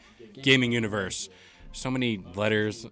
Gaming 0.43 0.71
Universe. 0.71 1.27
So 1.71 1.89
many 1.89 2.23
oh, 2.23 2.39
letters. 2.39 2.85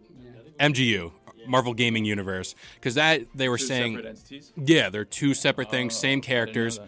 MGU, 0.59 1.11
Marvel 1.47 1.75
Gaming 1.75 2.03
Universe, 2.03 2.55
because 2.75 2.95
that 2.95 3.21
they 3.35 3.47
were 3.47 3.59
saying, 3.59 3.99
entities. 3.99 4.51
yeah, 4.55 4.89
they're 4.89 5.05
two 5.05 5.35
separate 5.35 5.69
things, 5.69 5.95
same 5.95 6.19
characters, 6.19 6.79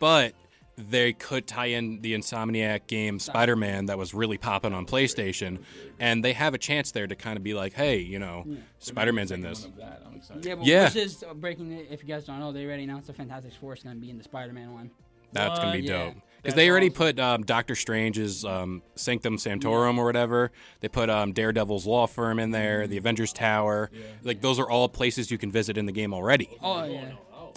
but 0.00 0.34
they 0.76 1.12
could 1.12 1.46
tie 1.46 1.66
in 1.66 2.00
the 2.00 2.14
Insomniac 2.14 2.86
game 2.86 3.18
Spider 3.18 3.54
Man 3.56 3.86
that 3.86 3.96
was 3.98 4.12
really 4.14 4.38
popping 4.38 4.72
on 4.72 4.86
PlayStation, 4.86 5.58
and 6.00 6.24
they 6.24 6.32
have 6.32 6.54
a 6.54 6.58
chance 6.58 6.90
there 6.90 7.06
to 7.06 7.14
kind 7.14 7.36
of 7.36 7.42
be 7.42 7.54
like, 7.54 7.72
hey, 7.74 7.98
you 7.98 8.18
know, 8.18 8.44
Spider 8.80 9.12
Man's 9.12 9.30
in 9.30 9.40
this. 9.40 9.68
Yeah, 9.78 10.54
but 10.56 10.66
Yeah. 10.66 10.84
which 10.86 10.96
is 10.96 11.22
uh, 11.22 11.34
breaking. 11.34 11.72
it- 11.72 11.88
If 11.90 12.02
you 12.02 12.08
guys 12.08 12.24
don't 12.24 12.40
know, 12.40 12.50
they 12.52 12.64
already 12.64 12.84
announced 12.84 13.06
the 13.06 13.12
Fantastic 13.12 13.52
Four 13.60 13.74
is 13.74 13.82
going 13.82 13.94
to 13.96 14.00
be 14.00 14.10
in 14.10 14.18
the 14.18 14.24
Spider-Man 14.24 14.72
one. 14.72 14.90
That's 15.32 15.58
gonna 15.58 15.72
be 15.72 15.82
What? 15.82 15.88
Yeah. 15.90 16.04
dope. 16.06 16.14
Because 16.42 16.54
they 16.56 16.70
already 16.70 16.90
put 16.90 17.18
um, 17.18 17.42
Doctor 17.42 17.74
Strange's 17.74 18.44
um, 18.44 18.82
Sanctum 18.96 19.38
Sanctorum 19.38 19.98
or 19.98 20.04
whatever. 20.04 20.52
They 20.80 20.88
put 20.88 21.08
um, 21.10 21.32
Daredevil's 21.32 21.86
law 21.86 22.06
firm 22.06 22.38
in 22.38 22.50
there, 22.50 22.86
the 22.86 22.98
Avengers 22.98 23.32
Tower. 23.32 23.90
Like 24.22 24.42
those 24.42 24.58
are 24.60 24.68
all 24.68 24.88
places 24.88 25.30
you 25.30 25.38
can 25.38 25.50
visit 25.50 25.76
in 25.78 25.86
the 25.86 25.92
game 25.92 26.12
already. 26.12 26.50
Oh 26.62 26.84
yeah. 26.84 27.12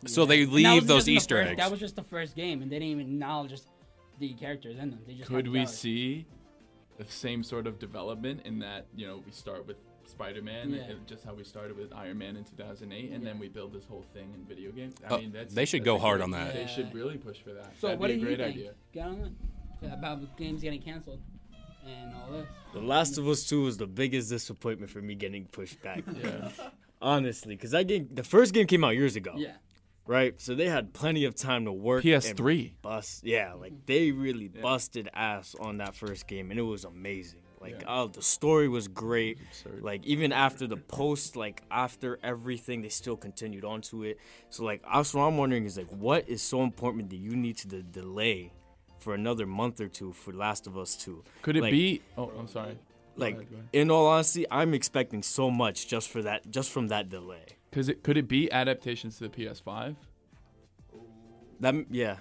So 0.05 0.25
they 0.25 0.45
leave 0.45 0.85
those 0.87 0.99
just 1.05 1.09
Easter 1.09 1.37
first- 1.37 1.49
eggs. 1.51 1.57
That 1.57 1.71
was 1.71 1.79
just 1.79 1.95
the 1.95 2.03
first 2.03 2.35
game, 2.35 2.61
and 2.61 2.71
they 2.71 2.75
didn't 2.79 2.89
even 2.91 3.13
acknowledge 3.13 3.49
just 3.51 3.67
the 4.19 4.33
characters 4.33 4.77
in 4.77 4.91
them. 4.91 4.99
They 5.07 5.13
just 5.15 5.29
Could 5.29 5.47
we 5.47 5.59
those. 5.59 5.77
see 5.77 6.25
the 6.97 7.05
same 7.05 7.43
sort 7.43 7.67
of 7.67 7.79
development 7.79 8.41
in 8.45 8.59
that 8.59 8.87
you 8.95 9.05
know 9.07 9.21
we 9.25 9.31
start 9.31 9.65
with 9.67 9.77
Spider-Man, 10.05 10.71
Yeah. 10.71 10.81
and 10.83 11.05
just 11.07 11.23
how 11.25 11.33
we 11.33 11.43
started 11.43 11.75
with 11.77 11.91
Iron 11.93 12.17
Man 12.19 12.37
in 12.37 12.43
2008, 12.45 13.11
and 13.11 13.25
then 13.25 13.37
we 13.39 13.49
build 13.49 13.73
this 13.73 13.85
whole 13.85 14.05
thing 14.13 14.33
in 14.33 14.45
video 14.45 14.71
games. 14.71 14.95
I 15.05 15.13
Oh, 15.13 15.17
mean, 15.17 15.31
that's 15.33 15.53
they 15.53 15.65
should 15.65 15.81
that's 15.81 15.85
go 15.85 15.97
hard 15.99 16.19
great- 16.19 16.23
on 16.23 16.31
that. 16.31 16.53
They 16.53 16.61
Yeah. 16.61 16.67
should 16.67 16.93
really 16.93 17.17
push 17.17 17.39
for 17.41 17.53
that. 17.53 17.73
So 17.79 17.87
That'd 17.87 17.99
what 17.99 18.07
be 18.07 18.13
do 18.13 18.19
a 18.19 18.21
you 18.21 18.35
great 18.35 18.37
think? 18.45 18.55
idea. 18.57 18.73
Get 18.93 19.05
on 19.07 19.35
that. 19.81 19.93
about 19.93 20.37
games 20.37 20.61
getting 20.61 20.81
canceled 20.81 21.19
and 21.85 22.15
all 22.15 22.31
this. 22.31 22.47
The 22.73 22.79
Last 22.81 23.17
of 23.19 23.27
Us 23.27 23.45
2 23.47 23.61
was 23.63 23.77
the 23.77 23.85
biggest 23.85 24.29
disappointment 24.29 24.89
for 24.91 25.01
me 25.01 25.13
getting 25.15 25.45
pushed 25.45 25.81
back. 25.83 26.03
Yeah. 26.23 26.51
Honestly, 26.99 27.55
because 27.55 27.75
I 27.75 27.83
game, 27.83 28.09
the 28.11 28.23
first 28.23 28.53
game 28.55 28.65
came 28.65 28.83
out 28.83 28.95
years 28.95 29.15
ago. 29.15 29.33
Yeah. 29.37 29.57
Right? 30.07 30.39
So 30.41 30.55
they 30.55 30.67
had 30.69 30.93
plenty 30.93 31.25
of 31.25 31.35
time 31.35 31.65
to 31.65 31.71
work. 31.71 32.03
and 32.05 32.13
PS3. 32.23 32.73
Bust. 32.81 33.23
Yeah, 33.25 33.53
like 33.53 33.85
they 33.85 34.11
really 34.11 34.47
busted 34.47 35.09
ass 35.13 35.55
on 35.59 35.77
that 35.77 35.95
first 35.95 36.27
game, 36.27 36.49
and 36.51 36.59
it 36.59 36.63
was 36.63 36.85
amazing. 36.85 37.41
Like, 37.59 37.83
oh, 37.87 38.07
the 38.07 38.21
story 38.21 38.67
was 38.69 38.87
great. 38.87 39.39
Like, 39.81 40.05
even 40.05 40.31
after 40.31 40.67
the 40.67 40.77
post, 40.77 41.35
like 41.35 41.63
after 41.71 42.19
everything, 42.23 42.83
they 42.83 42.89
still 42.89 43.17
continued 43.17 43.65
on 43.65 43.81
to 43.89 44.03
it. 44.03 44.19
So, 44.51 44.63
like, 44.63 44.83
that's 44.93 45.13
what 45.13 45.23
I'm 45.23 45.37
wondering 45.37 45.65
is 45.65 45.75
like, 45.75 45.89
what 45.89 46.29
is 46.29 46.41
so 46.43 46.61
important 46.61 47.09
that 47.09 47.17
you 47.17 47.35
need 47.35 47.57
to 47.57 47.67
de- 47.67 47.81
delay 47.81 48.53
for 48.99 49.15
another 49.15 49.47
month 49.47 49.81
or 49.81 49.87
two 49.87 50.13
for 50.13 50.33
Last 50.33 50.67
of 50.67 50.77
Us 50.77 50.95
2? 50.95 51.23
Could 51.41 51.57
it 51.57 51.61
Like- 51.63 51.71
be? 51.71 52.01
Oh, 52.15 52.31
I'm 52.37 52.47
sorry. 52.47 52.77
Like, 53.17 53.35
ahead, 53.35 53.49
go 53.49 53.55
ahead. 53.55 53.69
in 53.73 53.91
all 53.91 54.07
honesty, 54.07 54.45
I'm 54.49 54.73
expecting 54.73 55.23
so 55.23 55.49
much 55.49 55.87
just 55.87 56.09
for 56.09 56.21
that, 56.21 56.49
just 56.51 56.71
from 56.71 56.87
that 56.89 57.09
delay. 57.09 57.45
Cause 57.71 57.89
it 57.89 58.03
could 58.03 58.17
it 58.17 58.27
be 58.27 58.51
adaptations 58.51 59.17
to 59.17 59.27
the 59.27 59.29
PS5? 59.29 59.95
That, 61.59 61.75
yeah. 61.89 62.17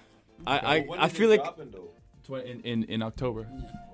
I, 0.46 0.58
I, 0.58 0.86
I 0.98 1.08
feel 1.08 1.30
like 1.30 1.44
In, 2.28 2.60
in 2.62 2.84
in 2.84 3.02
October. 3.02 3.46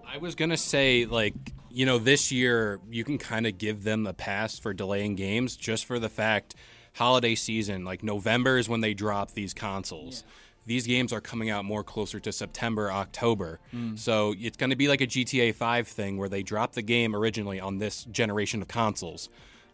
I 0.07 0.19
was 0.19 0.35
gonna 0.35 0.57
say 0.57 1.05
like 1.05 1.35
you 1.71 1.87
know 1.87 1.99
this 1.99 2.33
year 2.33 2.81
you 2.91 3.05
can 3.05 3.19
kind 3.19 3.47
of 3.47 3.59
give 3.59 3.85
them 3.85 4.07
a 4.07 4.13
pass 4.13 4.59
for 4.59 4.73
delaying 4.73 5.15
games 5.15 5.57
just 5.57 5.85
for 5.85 5.99
the 5.99 6.09
fact 6.09 6.55
holiday 6.95 7.35
season 7.35 7.85
like 7.85 8.03
November 8.03 8.59
is 8.59 8.69
when 8.69 8.81
they 8.81 8.95
drop 8.95 9.33
these 9.33 9.55
consoles. 9.55 10.25
These 10.65 10.87
games 10.87 11.13
are 11.13 11.21
coming 11.21 11.51
out 11.51 11.65
more 11.65 11.83
closer 11.83 12.21
to 12.21 12.33
September, 12.33 12.91
October. 12.91 13.59
Mm. 13.75 13.99
So 13.99 14.35
it's 14.39 14.57
going 14.57 14.71
to 14.71 14.77
be 14.77 14.89
like 14.89 15.01
a 15.01 15.07
GTA 15.07 15.55
5 15.55 15.89
thing 15.89 16.17
where 16.17 16.29
they 16.29 16.43
drop 16.43 16.73
the 16.73 16.83
game 16.83 17.17
originally 17.17 17.59
on 17.59 17.79
this 17.79 18.05
generation 18.05 18.63
of 18.63 18.69
consoles. 18.69 19.29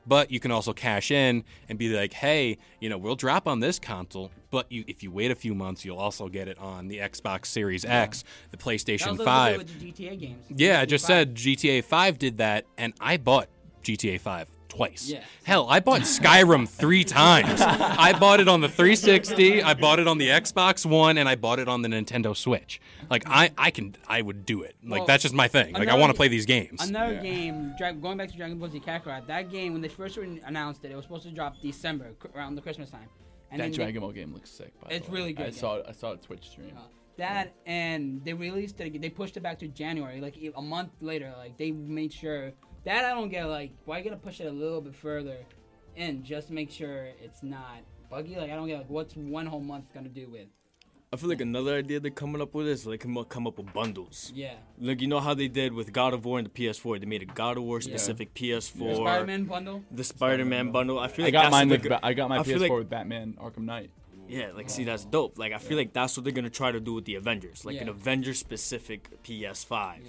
But 0.06 0.30
you 0.30 0.40
can 0.40 0.50
also 0.50 0.72
cash 0.72 1.10
in 1.10 1.44
and 1.68 1.78
be 1.78 1.94
like, 1.94 2.14
hey, 2.14 2.56
you 2.80 2.88
know, 2.88 2.96
we'll 2.96 3.16
drop 3.16 3.46
on 3.46 3.60
this 3.60 3.78
console, 3.78 4.30
but 4.50 4.72
you, 4.72 4.82
if 4.86 5.02
you 5.02 5.10
wait 5.10 5.30
a 5.30 5.34
few 5.34 5.54
months, 5.54 5.84
you'll 5.84 5.98
also 5.98 6.28
get 6.28 6.48
it 6.48 6.58
on 6.58 6.88
the 6.88 6.98
Xbox 6.98 7.46
Series 7.46 7.84
X, 7.84 8.24
the 8.50 8.56
PlayStation 8.56 9.18
was 9.18 9.26
5. 9.26 9.58
With 9.58 9.80
the 9.80 9.92
GTA 9.92 10.18
games. 10.18 10.46
Yeah, 10.48 10.80
I 10.80 10.86
just 10.86 11.04
GTA 11.04 11.06
said 11.06 11.34
GTA 11.34 11.84
5 11.84 12.18
did 12.18 12.38
that, 12.38 12.64
and 12.78 12.94
I 12.98 13.18
bought 13.18 13.48
GTA 13.82 14.18
5 14.18 14.48
twice. 14.68 15.08
Yeah. 15.08 15.22
Hell, 15.44 15.66
I 15.68 15.80
bought 15.80 16.02
Skyrim 16.02 16.68
three 16.68 17.04
times. 17.04 17.60
I 17.60 18.18
bought 18.18 18.40
it 18.40 18.48
on 18.48 18.60
the 18.60 18.68
360, 18.68 19.62
I 19.62 19.74
bought 19.74 19.98
it 19.98 20.06
on 20.06 20.18
the 20.18 20.28
Xbox 20.28 20.84
One, 20.86 21.18
and 21.18 21.28
I 21.28 21.34
bought 21.34 21.58
it 21.58 21.68
on 21.68 21.82
the 21.82 21.88
Nintendo 21.88 22.36
Switch. 22.36 22.80
Like 23.10 23.22
I, 23.26 23.50
I 23.56 23.70
can, 23.70 23.96
I 24.06 24.20
would 24.22 24.44
do 24.46 24.62
it. 24.62 24.76
Like 24.84 24.98
Well, 25.00 25.06
that's 25.06 25.22
just 25.22 25.34
my 25.34 25.48
thing. 25.48 25.74
Like 25.74 25.88
I 25.88 25.94
want 25.96 26.10
to 26.10 26.16
play 26.16 26.28
these 26.28 26.46
games. 26.46 26.86
Another 26.86 27.14
Yeah. 27.14 27.22
game, 27.22 27.74
going 28.00 28.18
back 28.18 28.30
to 28.30 28.36
Dragon 28.36 28.58
Ball 28.58 28.68
Z 28.70 28.80
Kakarot, 28.80 29.26
that 29.26 29.50
game 29.50 29.72
when 29.72 29.82
they 29.82 29.88
first 29.88 30.16
announced 30.18 30.84
it, 30.84 30.90
it 30.92 30.96
was 30.96 31.04
supposed 31.04 31.24
to 31.24 31.30
drop 31.30 31.54
December 31.62 32.12
around 32.34 32.54
the 32.54 32.62
Christmas 32.62 32.90
time. 32.90 33.08
And 33.50 33.60
that 33.60 33.64
then 33.64 33.70
they- 33.72 33.76
Dragon 33.78 34.00
Ball 34.02 34.12
game 34.12 34.34
looks 34.34 34.50
sick. 34.50 34.72
By 34.80 34.88
It's 34.90 35.06
the 35.06 35.12
way. 35.12 35.18
really 35.20 35.32
good, 35.32 35.46
I 35.46 35.48
yeah. 35.50 35.54
saw 35.54 35.76
it. 35.76 35.86
I 35.88 35.92
saw 35.92 36.12
it 36.12 36.22
Twitch 36.22 36.50
stream. 36.50 36.72
Uh, 36.76 36.82
that 37.16 37.52
and 37.66 38.22
they 38.24 38.32
released 38.32 38.78
it. 38.80 39.00
They 39.00 39.08
pushed 39.10 39.36
it 39.36 39.40
back 39.40 39.58
to 39.60 39.66
January, 39.68 40.20
like 40.20 40.36
a 40.54 40.62
month 40.62 40.90
later. 41.00 41.32
Like 41.36 41.56
they 41.58 41.72
made 41.72 42.12
sure 42.12 42.52
that 42.84 43.04
I 43.04 43.10
don't 43.10 43.28
get. 43.28 43.44
Like 43.46 43.72
why 43.84 43.98
you 43.98 44.04
gotta 44.04 44.16
push 44.16 44.40
it 44.40 44.46
a 44.46 44.50
little 44.50 44.80
bit 44.80 44.94
further 44.94 45.38
in 45.96 46.22
just 46.24 46.48
to 46.48 46.54
make 46.54 46.70
sure 46.70 47.08
it's 47.22 47.42
not 47.42 47.78
buggy? 48.10 48.36
Like 48.36 48.50
I 48.50 48.56
don't 48.56 48.66
get 48.68 48.78
like 48.78 48.90
what's 48.90 49.14
one 49.16 49.46
whole 49.46 49.60
month 49.60 49.86
gonna 49.94 50.08
do 50.08 50.28
with? 50.30 50.48
I 51.10 51.16
feel 51.16 51.30
like 51.30 51.40
another 51.40 51.74
idea 51.78 52.00
they're 52.00 52.10
coming 52.10 52.42
up 52.42 52.52
with 52.54 52.66
is 52.68 52.84
they 52.84 52.98
can 52.98 53.14
come 53.24 53.46
up 53.46 53.56
with 53.56 53.72
bundles. 53.72 54.30
Yeah, 54.34 54.52
Like 54.78 55.00
you 55.00 55.08
know 55.08 55.20
how 55.20 55.32
they 55.32 55.48
did 55.48 55.72
with 55.72 55.90
God 55.90 56.12
of 56.12 56.26
War 56.26 56.38
and 56.38 56.46
the 56.46 56.50
PS4. 56.50 57.00
They 57.00 57.06
made 57.06 57.22
a 57.22 57.24
God 57.24 57.56
of 57.56 57.62
War 57.62 57.80
specific 57.80 58.34
PS4. 58.34 58.78
The 58.90 58.94
Spider-Man 58.96 59.44
bundle. 59.44 59.84
The 59.90 60.04
Spider-Man 60.04 60.70
bundle. 60.70 60.98
I 60.98 61.08
feel 61.08 61.24
like 61.24 61.32
I 61.32 61.38
got 61.38 61.42
that's 61.44 61.52
mine 61.52 61.68
with. 61.70 61.80
they're 61.82 61.90
Ba- 61.92 62.00
I 62.04 62.12
got 62.12 62.28
my 62.28 62.40
I 62.40 62.42
PS4 62.42 62.60
like- 62.60 62.72
with 62.72 62.90
Batman 62.90 63.38
Arkham 63.40 63.64
Knight. 63.64 63.90
Yeah, 64.28 64.50
like 64.54 64.68
see 64.68 64.84
that's 64.84 65.06
dope. 65.06 65.38
Like 65.38 65.54
I 65.54 65.58
feel 65.58 65.78
like 65.78 65.94
that's 65.94 66.14
what 66.14 66.24
they're 66.24 66.32
gonna 66.34 66.50
try 66.50 66.70
to 66.72 66.80
do 66.80 66.92
with 66.92 67.06
the 67.06 67.14
Avengers, 67.14 67.64
like 67.64 67.80
an 67.80 67.86
Yeah. 67.86 67.94
Avengers 67.94 68.38
specific 68.38 69.22
PS5. 69.24 70.00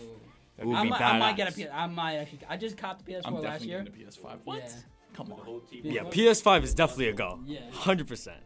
It 0.59 0.65
would 0.67 0.75
I 0.75 0.83
be 0.83 0.89
might. 0.89 1.01
I 1.01 1.17
might 1.19 1.35
get 1.37 1.47
a 1.47 1.51
PS. 1.51 1.69
I 1.73 1.87
might 1.87 2.15
actually. 2.17 2.39
I 2.49 2.57
just 2.57 2.77
copped 2.77 3.05
the 3.05 3.13
PS4 3.13 3.21
I'm 3.25 3.33
last 3.35 3.43
definitely 3.43 3.67
year. 3.69 3.83
getting 3.83 4.03
a 4.03 4.09
PS5. 4.11 4.37
What? 4.43 4.57
Yeah. 4.59 4.69
Come 5.13 5.33
on. 5.33 5.61
Yeah, 5.71 6.03
PS5 6.03 6.63
is 6.63 6.73
definitely 6.73 7.09
a 7.09 7.13
go. 7.13 7.39
Yeah. 7.45 7.59
hundred 7.71 8.07
percent. 8.07 8.37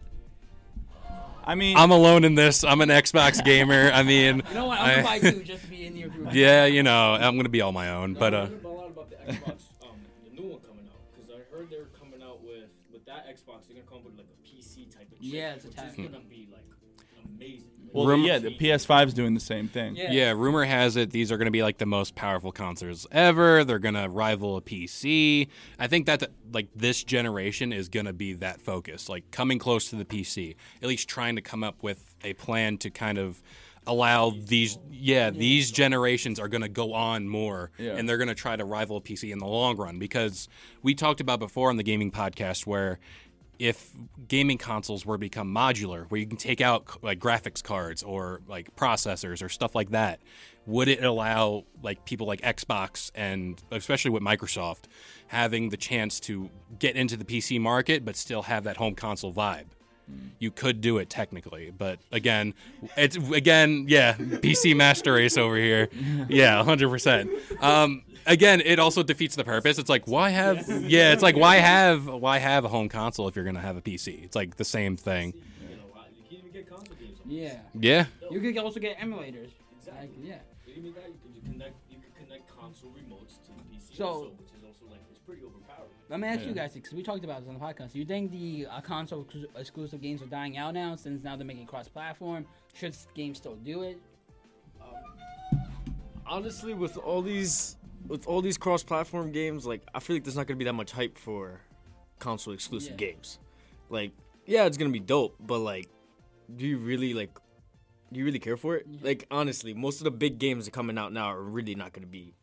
I 1.45 1.55
mean, 1.55 1.75
I'm 1.75 1.91
alone 1.91 2.23
in 2.23 2.35
this. 2.35 2.63
I'm 2.63 2.79
an 2.79 2.87
Xbox 2.89 3.43
gamer. 3.43 3.91
I 3.93 4.01
mean, 4.03 4.41
You 4.49 4.53
know 4.53 4.65
what? 4.67 4.79
I'm 4.79 5.03
gonna 5.03 5.03
buy 5.03 5.19
two 5.19 5.43
just 5.43 5.63
to 5.65 5.69
be 5.69 5.85
in 5.85 5.97
your 5.97 6.07
group. 6.09 6.29
yeah, 6.33 6.65
you 6.65 6.83
know, 6.83 7.13
I'm 7.15 7.35
gonna 7.35 7.49
be 7.49 7.59
all 7.61 7.73
my 7.73 7.89
own. 7.89 8.13
But 8.13 8.33
uh, 8.33 8.37
a 8.63 8.67
lot 8.67 8.87
about 8.87 9.09
the 9.09 9.17
Xbox, 9.17 9.63
um, 9.83 9.89
the 10.23 10.41
new 10.41 10.47
one 10.51 10.61
coming 10.61 10.87
out, 10.87 11.01
because 11.13 11.29
I 11.35 11.53
heard 11.53 11.69
they're 11.69 11.89
coming 11.99 12.21
out 12.23 12.41
with 12.41 12.69
with 12.93 13.03
that 13.07 13.27
Xbox. 13.27 13.67
They're 13.67 13.75
gonna 13.75 13.87
come 13.91 14.05
with 14.05 14.15
like 14.15 14.27
a 14.27 14.47
PC 14.47 14.89
type 14.95 15.11
of 15.11 15.19
chip, 15.19 15.33
Yeah, 15.33 15.53
it's 15.55 15.65
which 15.65 15.73
is 15.75 15.79
gonna 15.81 15.91
be 15.97 16.03
like 16.07 16.21
amazing. 16.23 16.52
Well, 17.93 18.07
Rum- 18.07 18.23
yeah, 18.23 18.39
the 18.39 18.49
PS5 18.49 19.07
is 19.07 19.13
doing 19.13 19.33
the 19.33 19.39
same 19.39 19.67
thing. 19.67 19.95
Yeah. 19.95 20.11
Yeah, 20.11 20.31
rumor 20.31 20.63
has 20.65 20.95
it 20.97 21.11
these 21.11 21.31
are 21.31 21.37
going 21.37 21.45
to 21.45 21.51
be 21.51 21.63
like 21.63 21.77
the 21.77 21.85
most 21.85 22.15
powerful 22.15 22.51
consoles 22.51 23.05
ever. 23.11 23.63
They're 23.63 23.79
going 23.79 23.95
to 23.95 24.09
rival 24.09 24.57
a 24.57 24.61
PC. 24.61 25.47
I 25.79 25.87
think 25.87 26.05
that 26.07 26.23
like 26.51 26.67
this 26.75 27.03
generation 27.03 27.71
is 27.71 27.89
going 27.89 28.05
to 28.07 28.13
be 28.13 28.33
that 28.33 28.61
focus, 28.61 29.07
like 29.09 29.29
coming 29.31 29.59
close 29.59 29.89
to 29.91 29.95
the 29.95 30.05
PC. 30.05 30.55
At 30.81 30.87
least 30.89 31.07
trying 31.07 31.35
to 31.35 31.41
come 31.41 31.63
up 31.63 31.81
with 31.83 32.15
a 32.23 32.33
plan 32.33 32.77
to 32.79 32.89
kind 32.89 33.17
of 33.17 33.41
allow 33.85 34.29
these 34.29 34.77
yeah, 34.89 35.29
these 35.29 35.69
generations 35.69 36.39
are 36.39 36.47
going 36.47 36.61
to 36.61 36.69
go 36.69 36.93
on 36.93 37.27
more 37.27 37.69
Yeah. 37.77 37.91
and 37.97 38.07
they're 38.07 38.17
going 38.17 38.29
to 38.29 38.33
try 38.35 38.55
to 38.55 38.63
rival 38.63 38.95
a 38.97 39.01
PC 39.01 39.31
in 39.33 39.39
the 39.39 39.45
long 39.45 39.75
run 39.75 39.99
because 39.99 40.47
we 40.81 40.95
talked 40.95 41.19
about 41.19 41.39
before 41.39 41.69
on 41.69 41.75
the 41.75 41.83
gaming 41.83 42.09
podcast 42.09 42.65
where 42.65 42.99
if 43.59 43.91
gaming 44.27 44.57
consoles 44.57 45.05
were 45.05 45.15
to 45.15 45.19
become 45.19 45.53
modular, 45.53 46.05
where 46.09 46.19
you 46.19 46.27
can 46.27 46.37
take 46.37 46.61
out 46.61 47.03
like 47.03 47.19
graphics 47.19 47.63
cards 47.63 48.03
or 48.03 48.41
like 48.47 48.75
processors 48.75 49.43
or 49.43 49.49
stuff 49.49 49.75
like 49.75 49.91
that, 49.91 50.19
would 50.65 50.87
it 50.87 51.03
allow 51.03 51.65
like 51.81 52.05
people 52.05 52.27
like 52.27 52.41
Xbox 52.41 53.11
and 53.15 53.61
especially 53.71 54.11
with 54.11 54.23
Microsoft 54.23 54.83
having 55.27 55.69
the 55.69 55.77
chance 55.77 56.19
to 56.21 56.49
get 56.79 56.95
into 56.95 57.17
the 57.17 57.25
PC 57.25 57.59
market 57.59 58.03
but 58.05 58.15
still 58.15 58.43
have 58.43 58.63
that 58.63 58.77
home 58.77 58.95
console 58.95 59.33
vibe? 59.33 59.65
You 60.39 60.51
could 60.51 60.81
do 60.81 60.97
it 60.97 61.09
technically, 61.09 61.71
but 61.77 61.99
again, 62.11 62.53
it's 62.97 63.15
again, 63.15 63.85
yeah, 63.87 64.13
PC 64.15 64.75
master 64.75 65.13
race 65.13 65.37
over 65.37 65.55
here. 65.55 65.87
Yeah, 66.27 66.61
hundred 66.63 66.89
percent. 66.89 67.29
Um, 67.61 68.03
again, 68.25 68.59
it 68.59 68.77
also 68.77 69.03
defeats 69.03 69.35
the 69.37 69.45
purpose. 69.45 69.79
It's 69.79 69.89
like 69.89 70.05
why 70.05 70.31
have 70.31 70.67
yeah, 70.83 71.13
it's 71.13 71.23
like 71.23 71.37
why 71.37 71.55
have 71.57 72.07
why 72.07 72.39
have 72.39 72.65
a 72.65 72.67
home 72.67 72.89
console 72.89 73.27
if 73.29 73.35
you're 73.37 73.45
gonna 73.45 73.61
have 73.61 73.77
a 73.77 73.81
PC? 73.81 74.23
It's 74.25 74.35
like 74.35 74.57
the 74.57 74.65
same 74.65 74.97
thing. 74.97 75.33
You 75.33 75.41
can't 76.29 76.43
even 76.43 76.51
get 76.51 76.69
console 76.69 76.95
games. 76.95 77.19
Yeah. 77.25 77.59
Yeah, 77.79 78.05
You 78.29 78.41
could 78.41 78.57
also 78.57 78.79
get 78.81 78.97
emulators. 78.99 79.51
Exactly. 79.79 80.09
Like, 80.09 80.09
yeah. 80.25 80.35
You 80.67 80.73
can 80.73 80.93
that. 80.93 81.07
You 81.07 81.41
can 81.41 81.51
connect. 81.53 81.75
You 81.89 81.97
can 81.99 82.25
connect 82.25 82.49
console 82.59 82.89
remotes 82.91 83.39
to 83.45 83.51
the 83.55 83.77
PC 83.77 83.95
So- 83.97 84.05
also, 84.05 84.23
which 84.31 84.49
is 84.57 84.63
also 84.67 84.91
like 84.91 84.99
it's 85.09 85.19
pretty 85.19 85.41
overpowered. 85.43 85.62
Let 86.13 86.19
me 86.19 86.27
ask 86.27 86.45
you 86.45 86.53
guys, 86.53 86.73
because 86.75 86.93
we 86.93 87.01
talked 87.01 87.23
about 87.23 87.39
this 87.39 87.49
on 87.49 87.55
the 87.55 87.59
podcast. 87.59 87.95
You 87.95 88.05
think 88.05 88.29
the 88.29 88.67
uh, 88.69 88.81
console 88.81 89.23
exclu- 89.23 89.47
exclusive 89.57 89.99
games 89.99 90.21
are 90.21 90.27
dying 90.27 90.57
out 90.59 90.75
now, 90.75 90.95
since 90.95 91.23
now 91.23 91.35
they're 91.35 91.43
making 91.43 91.65
cross-platform? 91.65 92.45
Should 92.75 92.95
games 93.15 93.39
still 93.39 93.55
do 93.55 93.81
it? 93.81 93.99
honestly, 96.27 96.75
with 96.75 96.97
all 96.97 97.23
these 97.23 97.77
with 98.07 98.27
all 98.27 98.43
these 98.43 98.59
cross-platform 98.59 99.31
games, 99.31 99.65
like 99.65 99.81
I 99.95 99.99
feel 99.99 100.15
like 100.15 100.23
there's 100.23 100.35
not 100.35 100.45
gonna 100.45 100.59
be 100.59 100.65
that 100.65 100.73
much 100.73 100.91
hype 100.91 101.17
for 101.17 101.59
console 102.19 102.53
exclusive 102.53 102.91
Yeah. 102.91 103.07
games. 103.07 103.39
Like, 103.89 104.11
yeah, 104.45 104.65
it's 104.65 104.77
gonna 104.77 104.91
be 104.91 104.99
dope, 104.99 105.35
but 105.39 105.57
like, 105.61 105.89
do 106.55 106.67
you 106.67 106.77
really 106.77 107.15
like? 107.15 107.35
Do 108.11 108.19
you 108.19 108.25
really 108.25 108.37
care 108.37 108.55
for 108.55 108.75
it? 108.75 108.85
Like, 109.01 109.25
honestly, 109.31 109.73
most 109.73 109.99
of 109.99 110.03
the 110.03 110.11
big 110.11 110.37
games 110.37 110.65
that 110.65 110.73
are 110.73 110.75
coming 110.75 110.99
out 110.99 111.11
now 111.11 111.25
are 111.25 111.41
really 111.41 111.73
not 111.73 111.91
gonna 111.91 112.05
be 112.05 112.35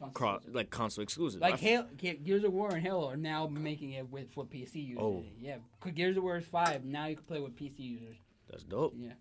Console 0.00 0.12
cross 0.14 0.36
exclusive. 0.38 0.54
like 0.54 0.70
console 0.70 1.02
exclusive. 1.02 1.40
Like 1.40 1.54
f- 1.54 1.60
Halo, 1.60 1.86
Gears 1.96 2.44
of 2.44 2.52
War 2.52 2.70
and 2.70 2.82
Halo 2.82 3.08
are 3.08 3.16
now 3.16 3.46
making 3.46 3.92
it 3.92 4.10
with 4.10 4.32
for 4.32 4.44
PC 4.44 4.76
users. 4.88 4.98
Oh. 5.00 5.22
Yeah, 5.38 5.56
Ge- 5.86 5.94
Gears 5.94 6.16
of 6.16 6.22
War 6.22 6.38
is 6.38 6.44
5 6.46 6.84
now 6.84 7.06
you 7.06 7.16
can 7.16 7.24
play 7.24 7.40
with 7.40 7.54
PC 7.56 7.74
users. 7.78 8.16
that's 8.50 8.64
dope. 8.64 8.94
Yeah. 8.96 9.12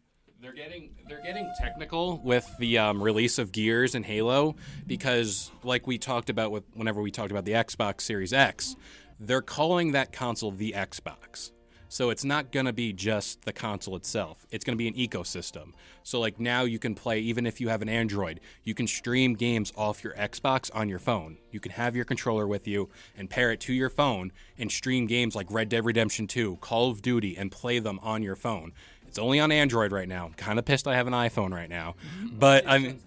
They're 0.42 0.54
getting 0.54 0.96
they're 1.10 1.22
getting 1.22 1.52
technical 1.60 2.22
with 2.24 2.50
the 2.60 2.78
um, 2.78 3.04
release 3.04 3.40
of 3.40 3.52
Gears 3.52 3.94
and 3.94 4.06
Halo 4.06 4.56
because, 4.88 5.52
like 5.64 5.86
we 5.86 5.98
talked 5.98 6.30
about 6.30 6.52
with 6.52 6.64
whenever 6.76 7.02
we 7.02 7.12
talked 7.12 7.32
about 7.32 7.44
the 7.44 7.52
Xbox 7.52 8.02
Series 8.02 8.32
X, 8.32 8.78
they're 9.20 9.42
calling 9.42 9.92
that 9.92 10.14
console 10.14 10.52
the 10.52 10.72
Xbox. 10.78 11.52
So 11.90 12.12
it's 12.12 12.24
not 12.24 12.52
going 12.52 12.68
to 12.68 12.74
be 12.74 12.94
just 12.94 13.42
the 13.46 13.52
console 13.52 13.96
itself. 13.96 14.46
It's 14.52 14.64
going 14.64 14.78
to 14.78 14.78
be 14.78 14.88
an 14.88 14.94
ecosystem. 14.94 15.74
So 16.04 16.20
like 16.20 16.40
now 16.40 16.64
you 16.64 16.78
can 16.78 16.94
play 16.94 17.20
even 17.20 17.48
if 17.48 17.60
you 17.60 17.70
have 17.70 17.82
an 17.82 17.90
Android, 17.90 18.40
you 18.64 18.76
can 18.76 18.86
stream 18.86 19.34
games 19.34 19.74
off 19.76 20.04
your 20.04 20.14
Xbox 20.14 20.70
on 20.74 20.88
your 20.88 21.00
phone. 21.00 21.38
You 21.52 21.60
can 21.60 21.72
have 21.74 21.96
your 21.96 22.06
controller 22.06 22.48
with 22.48 22.68
you 22.68 22.90
and 23.18 23.28
pair 23.28 23.52
it 23.52 23.60
to 23.62 23.74
your 23.74 23.90
phone 23.90 24.32
and 24.58 24.72
stream 24.72 25.08
games 25.08 25.36
like 25.36 25.48
Red 25.50 25.70
Dead 25.70 25.84
Redemption 25.84 26.28
2, 26.28 26.58
Call 26.58 26.92
of 26.92 27.02
Duty 27.02 27.36
and 27.36 27.52
play 27.52 27.80
them 27.80 28.00
on 28.04 28.22
your 28.22 28.36
phone. 28.36 28.72
It's 29.08 29.18
only 29.18 29.40
on 29.40 29.52
Android 29.52 29.92
right 29.92 30.08
now. 30.08 30.28
I'm 30.28 30.34
kind 30.34 30.60
of 30.60 30.66
pissed 30.66 30.88
I 30.88 30.96
have 30.96 31.08
an 31.08 31.14
iPhone 31.14 31.52
right 31.52 31.70
now, 31.70 31.96
but 32.32 32.64
I'm. 32.68 33.00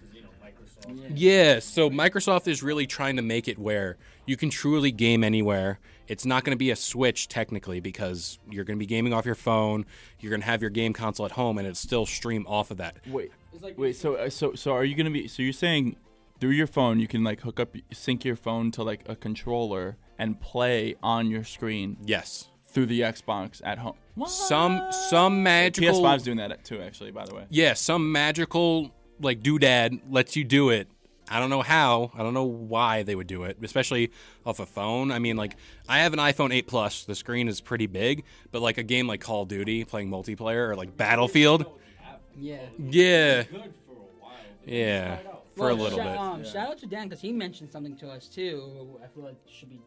Yeah, 1.14 1.60
so 1.60 1.90
Microsoft 1.90 2.48
is 2.48 2.60
really 2.60 2.88
trying 2.88 3.14
to 3.14 3.22
make 3.22 3.46
it 3.46 3.56
where 3.56 3.98
you 4.26 4.36
can 4.36 4.50
truly 4.50 4.90
game 4.92 5.24
anywhere. 5.24 5.78
It's 6.08 6.24
not 6.26 6.44
going 6.44 6.52
to 6.54 6.58
be 6.58 6.70
a 6.70 6.76
Switch 6.76 7.28
technically 7.28 7.80
because 7.80 8.38
you're 8.50 8.64
going 8.64 8.76
to 8.76 8.80
be 8.80 8.86
gaming 8.86 9.12
off 9.12 9.24
your 9.24 9.34
phone. 9.34 9.86
You're 10.20 10.30
going 10.30 10.40
to 10.42 10.46
have 10.46 10.60
your 10.60 10.70
game 10.70 10.92
console 10.92 11.24
at 11.26 11.32
home, 11.32 11.58
and 11.58 11.66
it 11.66 11.76
still 11.76 12.06
stream 12.06 12.44
off 12.48 12.70
of 12.70 12.76
that. 12.78 12.96
Wait, 13.06 13.32
wait. 13.76 13.96
So, 13.96 14.16
uh, 14.16 14.28
so, 14.30 14.54
so, 14.54 14.72
are 14.72 14.84
you 14.84 14.94
gonna 14.94 15.10
be? 15.10 15.28
So 15.28 15.42
you're 15.42 15.52
saying 15.52 15.96
through 16.40 16.50
your 16.50 16.66
phone 16.66 16.98
you 17.00 17.06
can 17.08 17.22
like 17.24 17.40
hook 17.42 17.60
up, 17.60 17.74
sync 17.92 18.24
your 18.24 18.36
phone 18.36 18.70
to 18.72 18.82
like 18.82 19.08
a 19.08 19.14
controller 19.16 19.96
and 20.18 20.40
play 20.40 20.96
on 21.02 21.30
your 21.30 21.44
screen 21.44 21.96
Yes, 22.04 22.48
through 22.66 22.86
the 22.86 23.00
Xbox 23.00 23.60
at 23.64 23.78
home. 23.78 23.94
some 24.26 24.82
some 24.90 25.42
magical 25.42 26.02
PS5's 26.02 26.22
doing 26.24 26.36
that 26.38 26.64
too, 26.64 26.80
actually. 26.82 27.10
By 27.12 27.24
the 27.24 27.34
way. 27.34 27.46
yeah, 27.48 27.74
some 27.74 28.10
magical 28.12 28.90
like 29.20 29.40
doodad 29.40 30.00
lets 30.10 30.36
you 30.36 30.44
do 30.44 30.70
it. 30.70 30.88
I 31.30 31.38
don't 31.40 31.50
know 31.50 31.62
how. 31.62 32.10
I 32.14 32.22
don't 32.22 32.34
know 32.34 32.44
why 32.44 33.04
they 33.04 33.14
would 33.14 33.26
do 33.26 33.44
it, 33.44 33.56
especially 33.62 34.10
off 34.44 34.60
a 34.60 34.66
phone. 34.66 35.10
I 35.12 35.18
mean, 35.18 35.36
like 35.36 35.56
I 35.88 36.00
have 36.00 36.12
an 36.12 36.18
iPhone 36.18 36.52
8 36.52 36.66
Plus. 36.66 37.04
The 37.04 37.14
screen 37.14 37.48
is 37.48 37.60
pretty 37.60 37.86
big, 37.86 38.24
but 38.50 38.60
like 38.60 38.76
a 38.78 38.82
game 38.82 39.06
like 39.06 39.20
Call 39.20 39.42
of 39.42 39.48
Duty, 39.48 39.84
playing 39.84 40.10
multiplayer, 40.10 40.68
or 40.70 40.76
like 40.76 40.96
Battlefield, 40.96 41.66
Yeah. 42.38 42.58
yeah, 42.78 43.44
yeah, 44.66 45.18
for 45.56 45.70
a 45.70 45.74
little 45.74 45.98
shout, 45.98 46.06
bit. 46.06 46.18
Um, 46.18 46.44
Shout 46.44 46.68
out 46.70 46.78
to 46.78 46.86
Dan 46.86 47.08
because 47.08 47.20
he 47.20 47.32
mentioned 47.32 47.70
something 47.70 47.96
to 47.98 48.08
us 48.10 48.28
too. 48.28 48.98
I 49.02 49.06
feel 49.08 49.24
like 49.24 49.36
should 49.48 49.70
be 49.70 49.80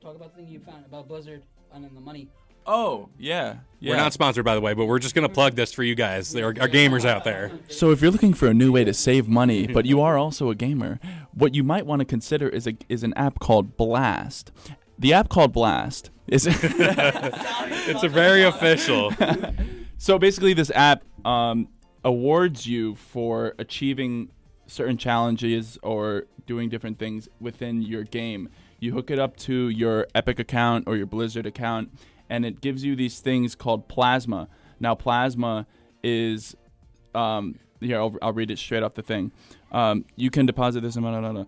talk 0.00 0.14
about 0.16 0.34
the 0.34 0.42
thing 0.42 0.50
you 0.50 0.60
found 0.60 0.84
about 0.86 1.08
Blizzard 1.08 1.42
and 1.72 1.84
then 1.84 1.94
the 1.94 2.00
money. 2.00 2.28
Oh 2.66 3.08
yeah, 3.18 3.56
yeah. 3.78 3.90
We're 3.92 3.96
not 3.96 4.12
sponsored, 4.12 4.44
by 4.44 4.54
the 4.54 4.60
way, 4.60 4.74
but 4.74 4.86
we're 4.86 4.98
just 4.98 5.14
gonna 5.14 5.28
plug 5.28 5.54
this 5.54 5.72
for 5.72 5.82
you 5.82 5.94
guys. 5.94 6.32
There 6.32 6.46
are, 6.46 6.50
are 6.50 6.68
gamers 6.68 7.04
out 7.04 7.24
there. 7.24 7.52
So 7.68 7.90
if 7.90 8.02
you're 8.02 8.10
looking 8.10 8.34
for 8.34 8.48
a 8.48 8.54
new 8.54 8.72
way 8.72 8.84
to 8.84 8.92
save 8.94 9.28
money, 9.28 9.66
but 9.66 9.86
you 9.86 10.00
are 10.00 10.18
also 10.18 10.50
a 10.50 10.54
gamer, 10.54 10.98
what 11.32 11.54
you 11.54 11.62
might 11.62 11.86
want 11.86 12.00
to 12.00 12.04
consider 12.04 12.48
is 12.48 12.66
a 12.66 12.76
is 12.88 13.02
an 13.02 13.14
app 13.14 13.38
called 13.38 13.76
Blast. 13.76 14.50
The 14.98 15.12
app 15.12 15.28
called 15.28 15.52
Blast 15.52 16.10
is 16.26 16.46
It's 17.88 18.02
a 18.02 18.08
very 18.08 18.42
official. 18.42 19.12
so 19.98 20.18
basically 20.18 20.54
this 20.54 20.70
app 20.74 21.04
um, 21.24 21.68
awards 22.04 22.66
you 22.66 22.94
for 22.94 23.54
achieving 23.58 24.30
certain 24.66 24.96
challenges 24.96 25.78
or 25.82 26.26
doing 26.46 26.68
different 26.68 26.98
things 26.98 27.28
within 27.40 27.82
your 27.82 28.04
game. 28.04 28.48
You 28.78 28.92
hook 28.92 29.10
it 29.10 29.18
up 29.18 29.36
to 29.38 29.68
your 29.68 30.06
Epic 30.14 30.38
account 30.38 30.84
or 30.86 30.96
your 30.96 31.06
Blizzard 31.06 31.46
account, 31.46 31.90
and 32.28 32.44
it 32.44 32.60
gives 32.60 32.84
you 32.84 32.96
these 32.96 33.20
things 33.20 33.54
called 33.54 33.88
Plasma. 33.88 34.48
Now, 34.80 34.94
Plasma 34.94 35.66
is 36.02 36.56
um, 37.14 37.58
here. 37.80 37.98
I'll, 37.98 38.16
I'll 38.22 38.32
read 38.32 38.50
it 38.50 38.58
straight 38.58 38.82
off 38.82 38.94
the 38.94 39.02
thing. 39.02 39.32
Um, 39.72 40.04
you 40.16 40.30
can 40.30 40.46
deposit 40.46 40.82
this 40.82 40.96
amount. 40.96 41.22
No, 41.22 41.32
no. 41.32 41.46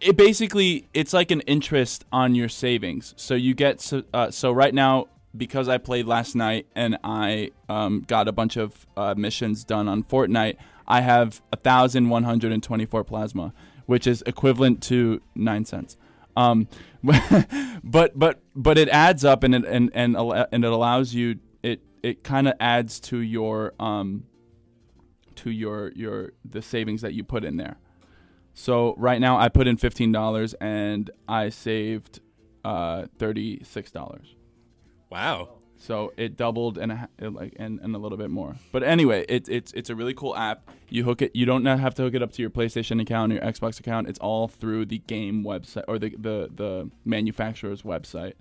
It 0.00 0.16
basically 0.16 0.86
it's 0.94 1.12
like 1.12 1.30
an 1.30 1.40
interest 1.42 2.04
on 2.12 2.34
your 2.34 2.48
savings. 2.48 3.14
So 3.16 3.34
you 3.34 3.54
get 3.54 3.80
so, 3.80 4.02
uh, 4.14 4.30
so 4.30 4.52
right 4.52 4.72
now 4.72 5.06
because 5.36 5.68
I 5.68 5.78
played 5.78 6.06
last 6.06 6.34
night 6.34 6.66
and 6.74 6.98
I 7.04 7.50
um, 7.68 8.04
got 8.06 8.28
a 8.28 8.32
bunch 8.32 8.56
of 8.56 8.86
uh, 8.96 9.14
missions 9.16 9.64
done 9.64 9.88
on 9.88 10.02
Fortnite. 10.04 10.56
I 10.86 11.00
have 11.00 11.42
a 11.52 11.56
thousand 11.56 12.08
one 12.08 12.24
hundred 12.24 12.52
and 12.52 12.62
twenty-four 12.62 13.04
plasma, 13.04 13.52
which 13.86 14.06
is 14.06 14.22
equivalent 14.26 14.82
to 14.84 15.20
nine 15.34 15.64
cents. 15.64 15.96
Um, 16.38 16.68
but 17.82 18.18
but 18.18 18.40
but 18.54 18.78
it 18.78 18.88
adds 18.88 19.24
up 19.24 19.42
and 19.42 19.54
it 19.54 19.64
and 19.64 19.90
and, 19.92 20.16
and 20.16 20.64
it 20.64 20.72
allows 20.72 21.14
you 21.14 21.40
it 21.62 21.80
it 22.02 22.22
kind 22.22 22.46
of 22.48 22.54
adds 22.60 23.00
to 23.00 23.18
your 23.18 23.74
um 23.80 24.24
to 25.36 25.50
your 25.50 25.92
your 25.94 26.32
the 26.44 26.62
savings 26.62 27.02
that 27.02 27.12
you 27.14 27.24
put 27.24 27.44
in 27.44 27.56
there. 27.56 27.78
So 28.54 28.94
right 28.96 29.20
now 29.20 29.36
I 29.36 29.48
put 29.48 29.66
in 29.66 29.76
fifteen 29.76 30.12
dollars 30.12 30.54
and 30.54 31.10
I 31.28 31.48
saved 31.48 32.20
uh 32.64 33.06
thirty 33.18 33.62
six 33.64 33.90
dollars. 33.90 34.36
Wow. 35.10 35.57
So 35.80 36.12
it 36.16 36.36
doubled 36.36 36.76
and 36.76 36.90
a, 36.92 37.08
it 37.18 37.32
like 37.32 37.54
and, 37.56 37.78
and 37.80 37.94
a 37.94 37.98
little 37.98 38.18
bit 38.18 38.30
more. 38.30 38.56
But 38.72 38.82
anyway, 38.82 39.24
it's 39.28 39.48
it's 39.48 39.72
it's 39.72 39.90
a 39.90 39.94
really 39.94 40.12
cool 40.12 40.36
app. 40.36 40.68
You 40.88 41.04
hook 41.04 41.22
it. 41.22 41.34
You 41.34 41.46
don't 41.46 41.64
have 41.64 41.94
to 41.96 42.02
hook 42.02 42.14
it 42.14 42.22
up 42.22 42.32
to 42.32 42.42
your 42.42 42.50
PlayStation 42.50 43.00
account 43.00 43.32
or 43.32 43.36
your 43.36 43.44
Xbox 43.44 43.78
account. 43.78 44.08
It's 44.08 44.18
all 44.18 44.48
through 44.48 44.86
the 44.86 44.98
game 44.98 45.44
website 45.44 45.84
or 45.86 45.98
the 45.98 46.10
the, 46.10 46.50
the 46.52 46.90
manufacturer's 47.04 47.82
website. 47.82 48.34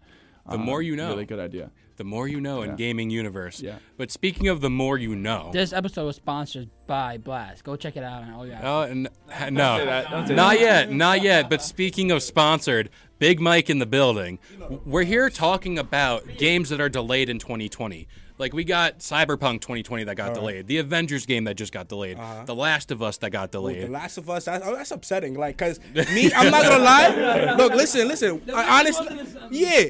The 0.50 0.58
more 0.58 0.82
you 0.82 0.93
um, 0.93 0.97
know. 0.97 1.10
Really 1.10 1.26
good 1.26 1.39
idea. 1.39 1.71
The 1.97 2.04
more 2.04 2.28
you 2.28 2.39
know 2.39 2.62
in 2.62 2.76
gaming 2.76 3.10
universe. 3.10 3.60
Yeah. 3.60 3.78
But 3.97 4.12
speaking 4.12 4.47
of 4.47 4.62
the 4.62 4.69
more 4.69 5.00
you 5.00 5.15
know. 5.15 5.50
This 5.52 5.73
episode 5.73 6.06
was 6.06 6.15
sponsored 6.15 6.69
by 6.86 7.17
Blast. 7.17 7.63
Go 7.63 7.76
check 7.76 7.97
it 7.97 8.04
out 8.04 8.21
on 8.21 8.32
all 8.34 8.45
your. 8.45 8.58
Oh, 8.62 8.82
n- 8.82 9.10
no, 9.52 9.84
that. 9.84 10.12
Don't 10.12 10.28
say 10.28 10.36
not 10.36 10.60
yet, 10.60 10.91
not 10.91 11.23
yet. 11.23 11.50
But 11.50 11.63
speaking 11.63 12.12
of 12.12 12.21
sponsored, 12.21 12.91
Big 13.19 13.39
Mike 13.39 13.69
in 13.69 13.80
the 13.80 13.86
building. 13.86 14.39
We're 14.86 15.03
here 15.03 15.30
talking 15.30 15.80
about 15.80 16.27
games 16.38 16.69
that 16.69 16.80
are 16.80 16.89
delayed 16.89 17.30
in 17.30 17.39
2020. 17.39 18.08
Like 18.39 18.53
we 18.53 18.63
got 18.63 18.99
Cyberpunk 18.99 19.62
2020 19.62 20.03
that 20.03 20.15
got 20.15 20.36
delayed, 20.36 20.67
the 20.67 20.77
Avengers 20.77 21.25
game 21.25 21.45
that 21.45 21.56
just 21.56 21.73
got 21.73 21.88
delayed, 21.88 22.19
uh-huh. 22.19 22.45
The 22.45 22.53
Last 22.53 22.91
of 22.91 23.01
Us 23.01 23.17
that 23.17 23.32
got 23.32 23.51
delayed. 23.51 23.88
The. 23.88 23.91
Last 23.91 24.19
of 24.19 24.30
Us, 24.30 24.45
that's, 24.45 24.63
oh, 24.63 24.75
that's 24.75 24.91
upsetting. 24.91 25.34
Like, 25.34 25.58
cause 25.58 25.80
me, 25.95 26.32
I'm 26.36 26.51
not 26.51 26.63
gonna 26.63 26.84
lie. 26.84 27.56
Look, 27.58 27.73
listen, 27.73 28.08
listen. 28.08 28.39
I, 28.53 28.80
honestly, 28.80 29.08
yeah, 29.49 29.86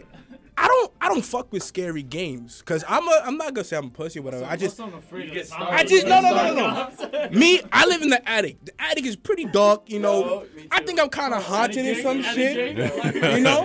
I 0.59 0.67
don't, 0.67 0.91
I 0.99 1.07
don't 1.09 1.23
fuck 1.23 1.51
with 1.53 1.61
scary 1.61 2.01
games. 2.01 2.63
Cause 2.63 2.83
I'm 2.87 3.07
a, 3.07 3.21
I'm 3.23 3.37
not 3.37 3.53
gonna 3.53 3.63
say 3.63 3.77
I'm 3.77 3.85
a 3.85 3.89
pussy 3.89 4.19
or 4.19 4.23
whatever. 4.23 4.45
I 4.45 4.55
just, 4.55 4.79
I 4.79 5.83
just, 5.83 6.07
no, 6.07 6.19
no, 6.19 6.33
no, 6.33 6.53
no, 6.55 6.89
no. 7.11 7.29
Me, 7.29 7.61
I 7.71 7.85
live 7.85 8.01
in 8.01 8.09
the 8.09 8.27
attic. 8.27 8.65
The 8.65 8.71
attic 8.81 9.05
is 9.05 9.15
pretty 9.15 9.45
dark. 9.45 9.87
You 9.89 9.99
know, 9.99 10.45
I 10.71 10.81
think 10.81 10.99
I'm 10.99 11.09
kind 11.09 11.33
of 11.35 11.43
haunted 11.43 11.85
or 11.85 12.01
some 12.01 12.23
shit. 12.23 12.75
You 12.75 13.39
know, 13.41 13.63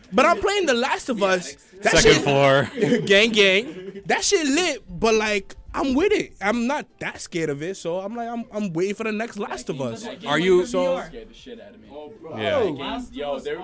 but 0.12 0.24
I'm 0.24 0.40
playing 0.40 0.66
The 0.66 0.74
Last 0.74 1.10
of 1.10 1.22
Us. 1.22 1.54
That 1.82 1.96
Second 1.96 2.12
shit- 2.14 2.22
floor. 2.22 2.70
gang 3.06 3.30
gang. 3.32 4.00
That 4.06 4.24
shit 4.24 4.46
lit, 4.46 4.84
but 4.88 5.14
like 5.14 5.54
I'm 5.74 5.94
with 5.94 6.12
it. 6.12 6.32
I'm 6.40 6.66
not 6.66 6.86
that 7.00 7.20
scared 7.20 7.50
of 7.50 7.62
it, 7.62 7.76
so 7.76 8.00
I'm 8.00 8.16
like 8.16 8.28
I'm 8.28 8.46
I'm 8.50 8.72
waiting 8.72 8.94
for 8.94 9.04
the 9.04 9.12
next 9.12 9.38
Last 9.38 9.68
of 9.68 9.82
Us. 9.82 10.06
Are 10.26 10.38
you? 10.38 10.64
So 10.64 11.02
Scared 11.02 11.28
the 11.28 11.34
shit 11.34 11.60
out 11.60 11.74
of 11.74 11.80
me. 11.80 11.88
Oh, 11.92 12.10
bro. 12.20 12.38
Yeah. 12.38 13.02
Yo, 13.12 13.38
they're 13.38 13.60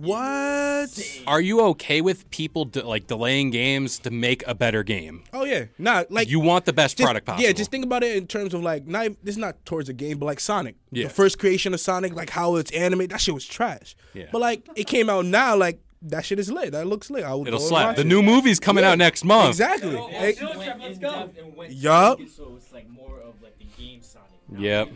what? 0.00 1.22
Are 1.26 1.40
you 1.40 1.60
okay 1.62 2.00
with 2.00 2.28
people 2.30 2.64
de- 2.66 2.82
like 2.86 3.06
delaying 3.06 3.50
games 3.50 3.98
to 4.00 4.10
make 4.10 4.46
a 4.46 4.54
better 4.54 4.82
game? 4.82 5.24
Oh 5.32 5.44
yeah, 5.44 5.66
nah. 5.78 6.04
Like 6.10 6.28
You 6.28 6.40
want 6.40 6.64
the 6.64 6.72
best 6.72 6.96
just- 6.96 7.04
product 7.06 7.26
possible. 7.26 7.44
Yeah, 7.46 7.52
just 7.52 7.70
think 7.70 7.84
about 7.84 8.02
it 8.02 8.16
in 8.16 8.26
terms 8.26 8.54
of 8.54 8.62
like 8.62 8.86
not 8.86 9.04
even- 9.06 9.16
this 9.22 9.34
is 9.34 9.38
not 9.38 9.64
towards 9.64 9.86
the 9.88 9.92
game, 9.94 10.18
but 10.18 10.26
like 10.26 10.40
Sonic. 10.40 10.76
Yeah. 10.92 11.04
The 11.04 11.10
first 11.14 11.38
creation 11.38 11.74
of 11.74 11.80
Sonic, 11.80 12.14
like 12.14 12.30
how 12.30 12.56
it's 12.56 12.70
animated, 12.72 13.10
that 13.10 13.20
shit 13.20 13.34
was 13.34 13.46
trash. 13.46 13.96
Yeah. 14.14 14.26
But 14.32 14.40
like 14.40 14.68
it 14.76 14.86
came 14.86 15.08
out 15.10 15.24
now, 15.24 15.56
like 15.56 15.80
that 16.02 16.24
shit 16.24 16.38
is 16.38 16.50
lit. 16.52 16.72
That 16.72 16.86
looks 16.86 17.10
lit. 17.10 17.24
I 17.24 17.34
would 17.34 17.48
It'll 17.48 17.58
go 17.58 17.64
slap. 17.66 17.96
The 17.96 18.02
it. 18.02 18.06
new 18.06 18.22
movie's 18.22 18.60
coming 18.60 18.84
out 18.84 18.98
next 18.98 19.24
month. 19.24 19.48
Exactly. 19.48 19.94
Let's 19.96 20.98
go. 20.98 21.30
Yup. 21.68 22.20
So 22.28 22.54
it's 22.56 22.72
like 22.72 22.88
more 22.90 23.18
of 23.20 23.40
like 23.42 23.58
the 23.58 23.64
game 23.82 24.02
Sonic. 24.02 24.28
Yep. 24.58 24.88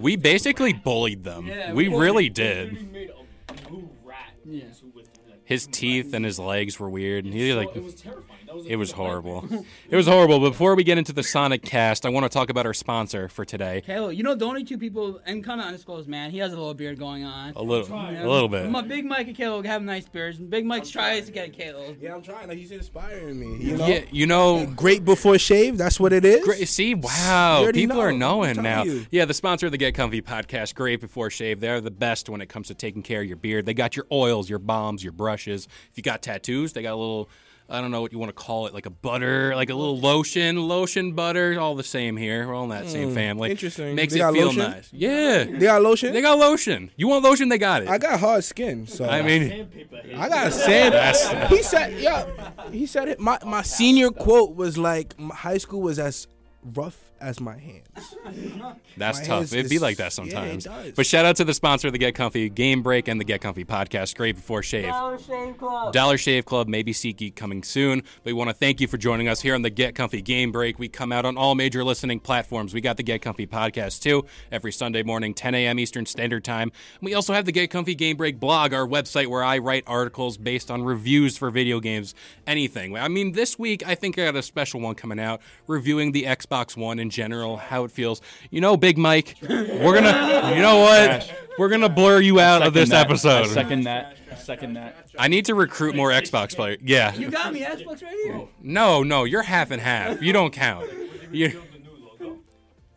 We 0.00 0.16
basically 0.16 0.72
bullied 0.72 1.24
them. 1.24 1.50
we 1.74 1.88
really 1.88 2.28
did. 2.28 2.90
made 2.92 3.10
a 3.48 3.52
blue 3.68 3.88
rat. 4.04 4.33
Yeah. 4.46 4.64
to- 4.80 4.86
with, 4.94 5.08
like, 5.28 5.40
His 5.44 5.66
teeth 5.66 6.14
and 6.14 6.24
his 6.24 6.38
legs 6.38 6.78
were 6.78 6.88
weird. 6.90 7.24
And 7.24 7.34
He 7.34 7.52
like 7.54 7.74
it 7.74 7.82
was 7.82 7.94
terrifying. 7.94 8.33
That 8.54 8.58
was 8.58 8.66
it 8.66 8.76
was 8.76 8.92
horrible. 9.02 9.44
It 9.90 9.96
was 9.96 10.06
horrible. 10.06 10.38
Before 10.38 10.74
we 10.76 10.84
get 10.84 10.96
into 10.96 11.12
the 11.12 11.22
Sonic 11.22 11.62
cast, 11.62 12.06
I 12.06 12.08
want 12.08 12.24
to 12.24 12.28
talk 12.28 12.50
about 12.50 12.66
our 12.66 12.74
sponsor 12.74 13.28
for 13.28 13.44
today. 13.44 13.82
Halo, 13.84 14.10
you 14.10 14.22
know 14.22 14.34
the 14.34 14.44
only 14.44 14.62
two 14.62 14.78
people 14.78 15.20
and 15.26 15.42
kind 15.42 15.60
of 15.60 15.66
undisclosed 15.66 16.08
man. 16.08 16.30
He 16.30 16.38
has 16.38 16.52
a 16.52 16.56
little 16.56 16.74
beard 16.74 16.98
going 16.98 17.24
on. 17.24 17.52
A 17.56 17.62
little, 17.62 17.88
You 17.88 18.20
a 18.24 18.28
little 18.30 18.48
bit. 18.48 18.70
My 18.70 18.82
Big 18.82 19.04
Mike 19.04 19.26
and 19.26 19.36
Kalo 19.36 19.62
have 19.62 19.82
nice 19.82 20.08
beards. 20.08 20.38
and 20.38 20.48
Big 20.48 20.64
Mike 20.64 20.84
tries 20.84 21.26
to 21.26 21.32
get 21.32 21.56
Kalo. 21.58 21.96
Yeah, 22.00 22.14
I'm 22.14 22.22
trying. 22.22 22.48
Like, 22.48 22.58
he's 22.58 22.70
inspiring 22.70 23.38
me. 23.40 23.64
You 23.64 23.76
know. 23.76 23.86
Yeah, 23.86 24.02
you 24.10 24.26
know. 24.26 24.66
Great 24.76 25.04
before 25.04 25.38
shave. 25.38 25.76
That's 25.76 25.98
what 25.98 26.12
it 26.12 26.24
is. 26.24 26.44
Great. 26.44 26.68
See, 26.68 26.94
wow, 26.94 27.68
people 27.72 27.96
know. 27.96 28.02
are 28.02 28.12
knowing 28.12 28.62
now. 28.62 28.84
you. 28.84 29.06
Yeah, 29.10 29.24
the 29.24 29.34
sponsor 29.34 29.66
of 29.66 29.72
the 29.72 29.78
Get 29.78 29.94
Comfy 29.94 30.22
podcast, 30.22 30.74
Great 30.74 31.00
Before 31.00 31.30
Shave. 31.30 31.60
They're 31.60 31.80
the 31.80 31.90
best 31.90 32.28
when 32.28 32.40
it 32.40 32.48
comes 32.48 32.68
to 32.68 32.74
taking 32.74 33.02
care 33.02 33.20
of 33.20 33.26
your 33.26 33.36
beard. 33.36 33.66
They 33.66 33.74
got 33.74 33.96
your 33.96 34.06
oils, 34.12 34.48
your 34.48 34.58
balms, 34.58 35.02
your 35.02 35.12
brushes. 35.12 35.66
If 35.90 35.96
you 35.96 36.02
got 36.02 36.22
tattoos, 36.22 36.72
they 36.72 36.82
got 36.82 36.94
a 36.94 36.96
little. 36.96 37.28
I 37.68 37.80
don't 37.80 37.90
know 37.90 38.02
what 38.02 38.12
you 38.12 38.18
want 38.18 38.28
to 38.28 38.34
call 38.34 38.66
it, 38.66 38.74
like 38.74 38.84
a 38.84 38.90
butter, 38.90 39.56
like 39.56 39.70
a 39.70 39.74
little 39.74 39.98
lotion, 39.98 40.68
lotion 40.68 41.12
butter, 41.12 41.58
all 41.58 41.74
the 41.74 41.82
same 41.82 42.14
here. 42.16 42.46
We're 42.46 42.54
all 42.54 42.64
in 42.64 42.70
that 42.70 42.88
same 42.88 43.14
family. 43.14 43.48
Hmm, 43.48 43.52
interesting. 43.52 43.94
Makes 43.94 44.12
They 44.12 44.18
it 44.18 44.22
got 44.22 44.34
feel 44.34 44.46
lotion? 44.46 44.58
nice. 44.70 44.90
Yeah. 44.92 45.44
They 45.44 45.58
got 45.60 45.80
lotion. 45.82 46.12
They 46.12 46.20
got 46.20 46.38
lotion. 46.38 46.90
You 46.96 47.08
want 47.08 47.24
lotion? 47.24 47.48
They 47.48 47.56
got 47.56 47.82
it. 47.82 47.88
I 47.88 47.96
got 47.96 48.20
hard 48.20 48.44
skin, 48.44 48.86
so 48.86 49.06
I 49.06 49.22
mean. 49.22 49.68
I 50.14 50.28
got 50.28 50.52
sand. 50.52 51.48
He 51.48 51.62
said, 51.62 51.98
"Yeah." 51.98 52.26
He 52.70 52.84
said 52.86 53.08
it. 53.08 53.18
My 53.18 53.38
my 53.46 53.62
senior 53.62 54.10
quote 54.10 54.54
was 54.54 54.76
like, 54.76 55.18
"My 55.18 55.34
high 55.34 55.58
school 55.58 55.80
was 55.80 55.98
as 55.98 56.26
rough 56.74 57.12
as 57.24 57.40
my 57.40 57.56
hands. 57.58 58.14
That's 58.96 59.18
My 59.20 59.24
tough. 59.24 59.38
hands 59.38 59.52
It'd 59.52 59.70
be 59.70 59.78
like 59.78 59.96
that 59.96 60.02
yeah, 60.04 60.06
it 60.08 60.12
sometimes. 60.12 60.64
does. 60.64 60.92
but 60.92 61.06
shout 61.06 61.24
out 61.24 61.36
to 61.36 61.44
the 61.44 61.54
sponsor 61.54 61.88
of 61.88 61.92
the 61.92 61.98
Get 61.98 62.14
Comfy 62.14 62.48
Game 62.48 62.82
Break 62.82 63.08
and 63.08 63.20
the 63.20 63.24
Get 63.24 63.40
Comfy 63.40 63.64
podcast. 63.64 64.16
Great 64.16 64.36
before 64.36 64.62
shave. 64.62 64.86
Dollar 64.86 65.18
Shave 65.18 65.58
Club. 65.58 65.92
Dollar 65.92 66.18
Shave 66.18 66.44
Club, 66.44 66.68
maybe 66.68 66.92
SeatGeek 66.92 67.34
coming 67.34 67.62
soon. 67.62 68.00
But 68.00 68.26
we 68.26 68.32
want 68.34 68.50
to 68.50 68.54
thank 68.54 68.80
you 68.80 68.86
for 68.88 68.96
joining 68.98 69.28
us 69.28 69.40
here 69.40 69.54
on 69.54 69.62
the 69.62 69.70
Get 69.70 69.94
Comfy 69.94 70.22
Game 70.22 70.52
Break. 70.52 70.78
We 70.78 70.88
come 70.88 71.12
out 71.12 71.24
on 71.24 71.36
all 71.36 71.54
major 71.54 71.82
listening 71.84 72.20
platforms. 72.20 72.74
We 72.74 72.80
got 72.80 72.96
the 72.96 73.02
Get 73.02 73.22
Comfy 73.22 73.46
podcast 73.46 74.02
too, 74.02 74.26
every 74.52 74.72
Sunday 74.72 75.02
morning, 75.02 75.34
10 75.34 75.54
a.m. 75.54 75.78
Eastern 75.78 76.06
Standard 76.06 76.44
Time. 76.44 76.70
And 77.00 77.06
we 77.06 77.14
also 77.14 77.32
have 77.32 77.44
the 77.46 77.52
Get 77.52 77.70
Comfy 77.70 77.94
Game 77.94 78.16
Break 78.16 78.38
blog, 78.38 78.72
our 78.72 78.86
website 78.86 79.26
where 79.28 79.42
I 79.44 79.58
write 79.58 79.84
articles 79.86 80.36
based 80.36 80.70
on 80.70 80.82
reviews 80.84 81.38
for 81.38 81.50
video 81.50 81.80
games, 81.80 82.14
anything. 82.46 82.96
I 82.96 83.08
mean, 83.08 83.32
this 83.32 83.58
week 83.58 83.86
I 83.86 83.94
think 83.94 84.18
I 84.18 84.24
got 84.26 84.36
a 84.36 84.42
special 84.42 84.80
one 84.80 84.94
coming 84.94 85.18
out 85.18 85.40
reviewing 85.66 86.12
the 86.12 86.24
Xbox 86.24 86.76
One 86.76 86.98
in 86.98 87.10
general, 87.14 87.56
how 87.56 87.84
it 87.84 87.90
feels. 87.90 88.20
You 88.50 88.60
know, 88.60 88.76
Big 88.76 88.98
Mike, 88.98 89.36
we're 89.42 89.94
gonna, 89.94 90.52
you 90.54 90.60
know 90.62 90.78
what? 90.80 91.32
We're 91.58 91.68
gonna 91.68 91.88
blur 91.88 92.20
you 92.20 92.40
out 92.40 92.62
of 92.66 92.74
this 92.74 92.90
that. 92.90 93.06
episode. 93.06 93.44
I 93.44 93.48
second 93.48 93.84
that. 93.84 94.16
I 94.30 94.34
second 94.34 94.74
that. 94.74 95.06
I 95.18 95.28
need 95.28 95.44
to 95.46 95.54
recruit 95.54 95.94
more 95.94 96.10
Xbox 96.10 96.54
players. 96.56 96.78
Yeah. 96.82 97.14
You 97.14 97.30
got 97.30 97.52
me. 97.52 97.60
Xbox 97.60 98.02
right 98.02 98.16
here. 98.24 98.42
No, 98.60 99.02
no, 99.04 99.24
you're 99.24 99.42
half 99.42 99.70
and 99.70 99.80
half. 99.80 100.20
You 100.20 100.32
don't 100.32 100.52
count. 100.52 100.90
You, 101.32 101.48
The 101.50 101.54
new 101.78 102.06
logo. 102.20 102.38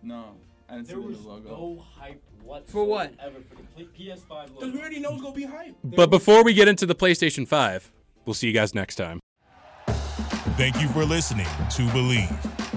No, 0.01 0.25
I 0.69 0.73
didn't 0.75 0.87
see 0.87 0.93
There 0.93 1.01
the 1.01 1.07
was 1.07 1.19
new 1.21 1.27
logo. 1.29 1.49
no 1.49 1.83
hype 1.95 2.21
whatsoever 2.43 2.71
For 2.71 2.83
what? 2.85 3.13
for 3.15 3.29
the 3.79 3.83
P- 3.85 4.09
PS5 4.09 4.45
Because 4.55 4.73
we 4.73 4.79
already 4.79 4.99
know 4.99 5.11
it's 5.13 5.21
gonna 5.21 5.35
be 5.35 5.43
hype. 5.43 5.75
but 5.83 6.09
before 6.09 6.43
we 6.43 6.53
get 6.55 6.67
into 6.67 6.85
the 6.87 6.95
PlayStation 6.95 7.47
5, 7.47 7.91
we'll 8.25 8.33
see 8.33 8.47
you 8.47 8.53
guys 8.53 8.73
next 8.73 8.95
time. 8.95 9.19
Thank 10.57 10.81
you 10.81 10.87
for 10.89 11.05
listening 11.05 11.45
to 11.45 11.83
Bleav. 11.89 12.76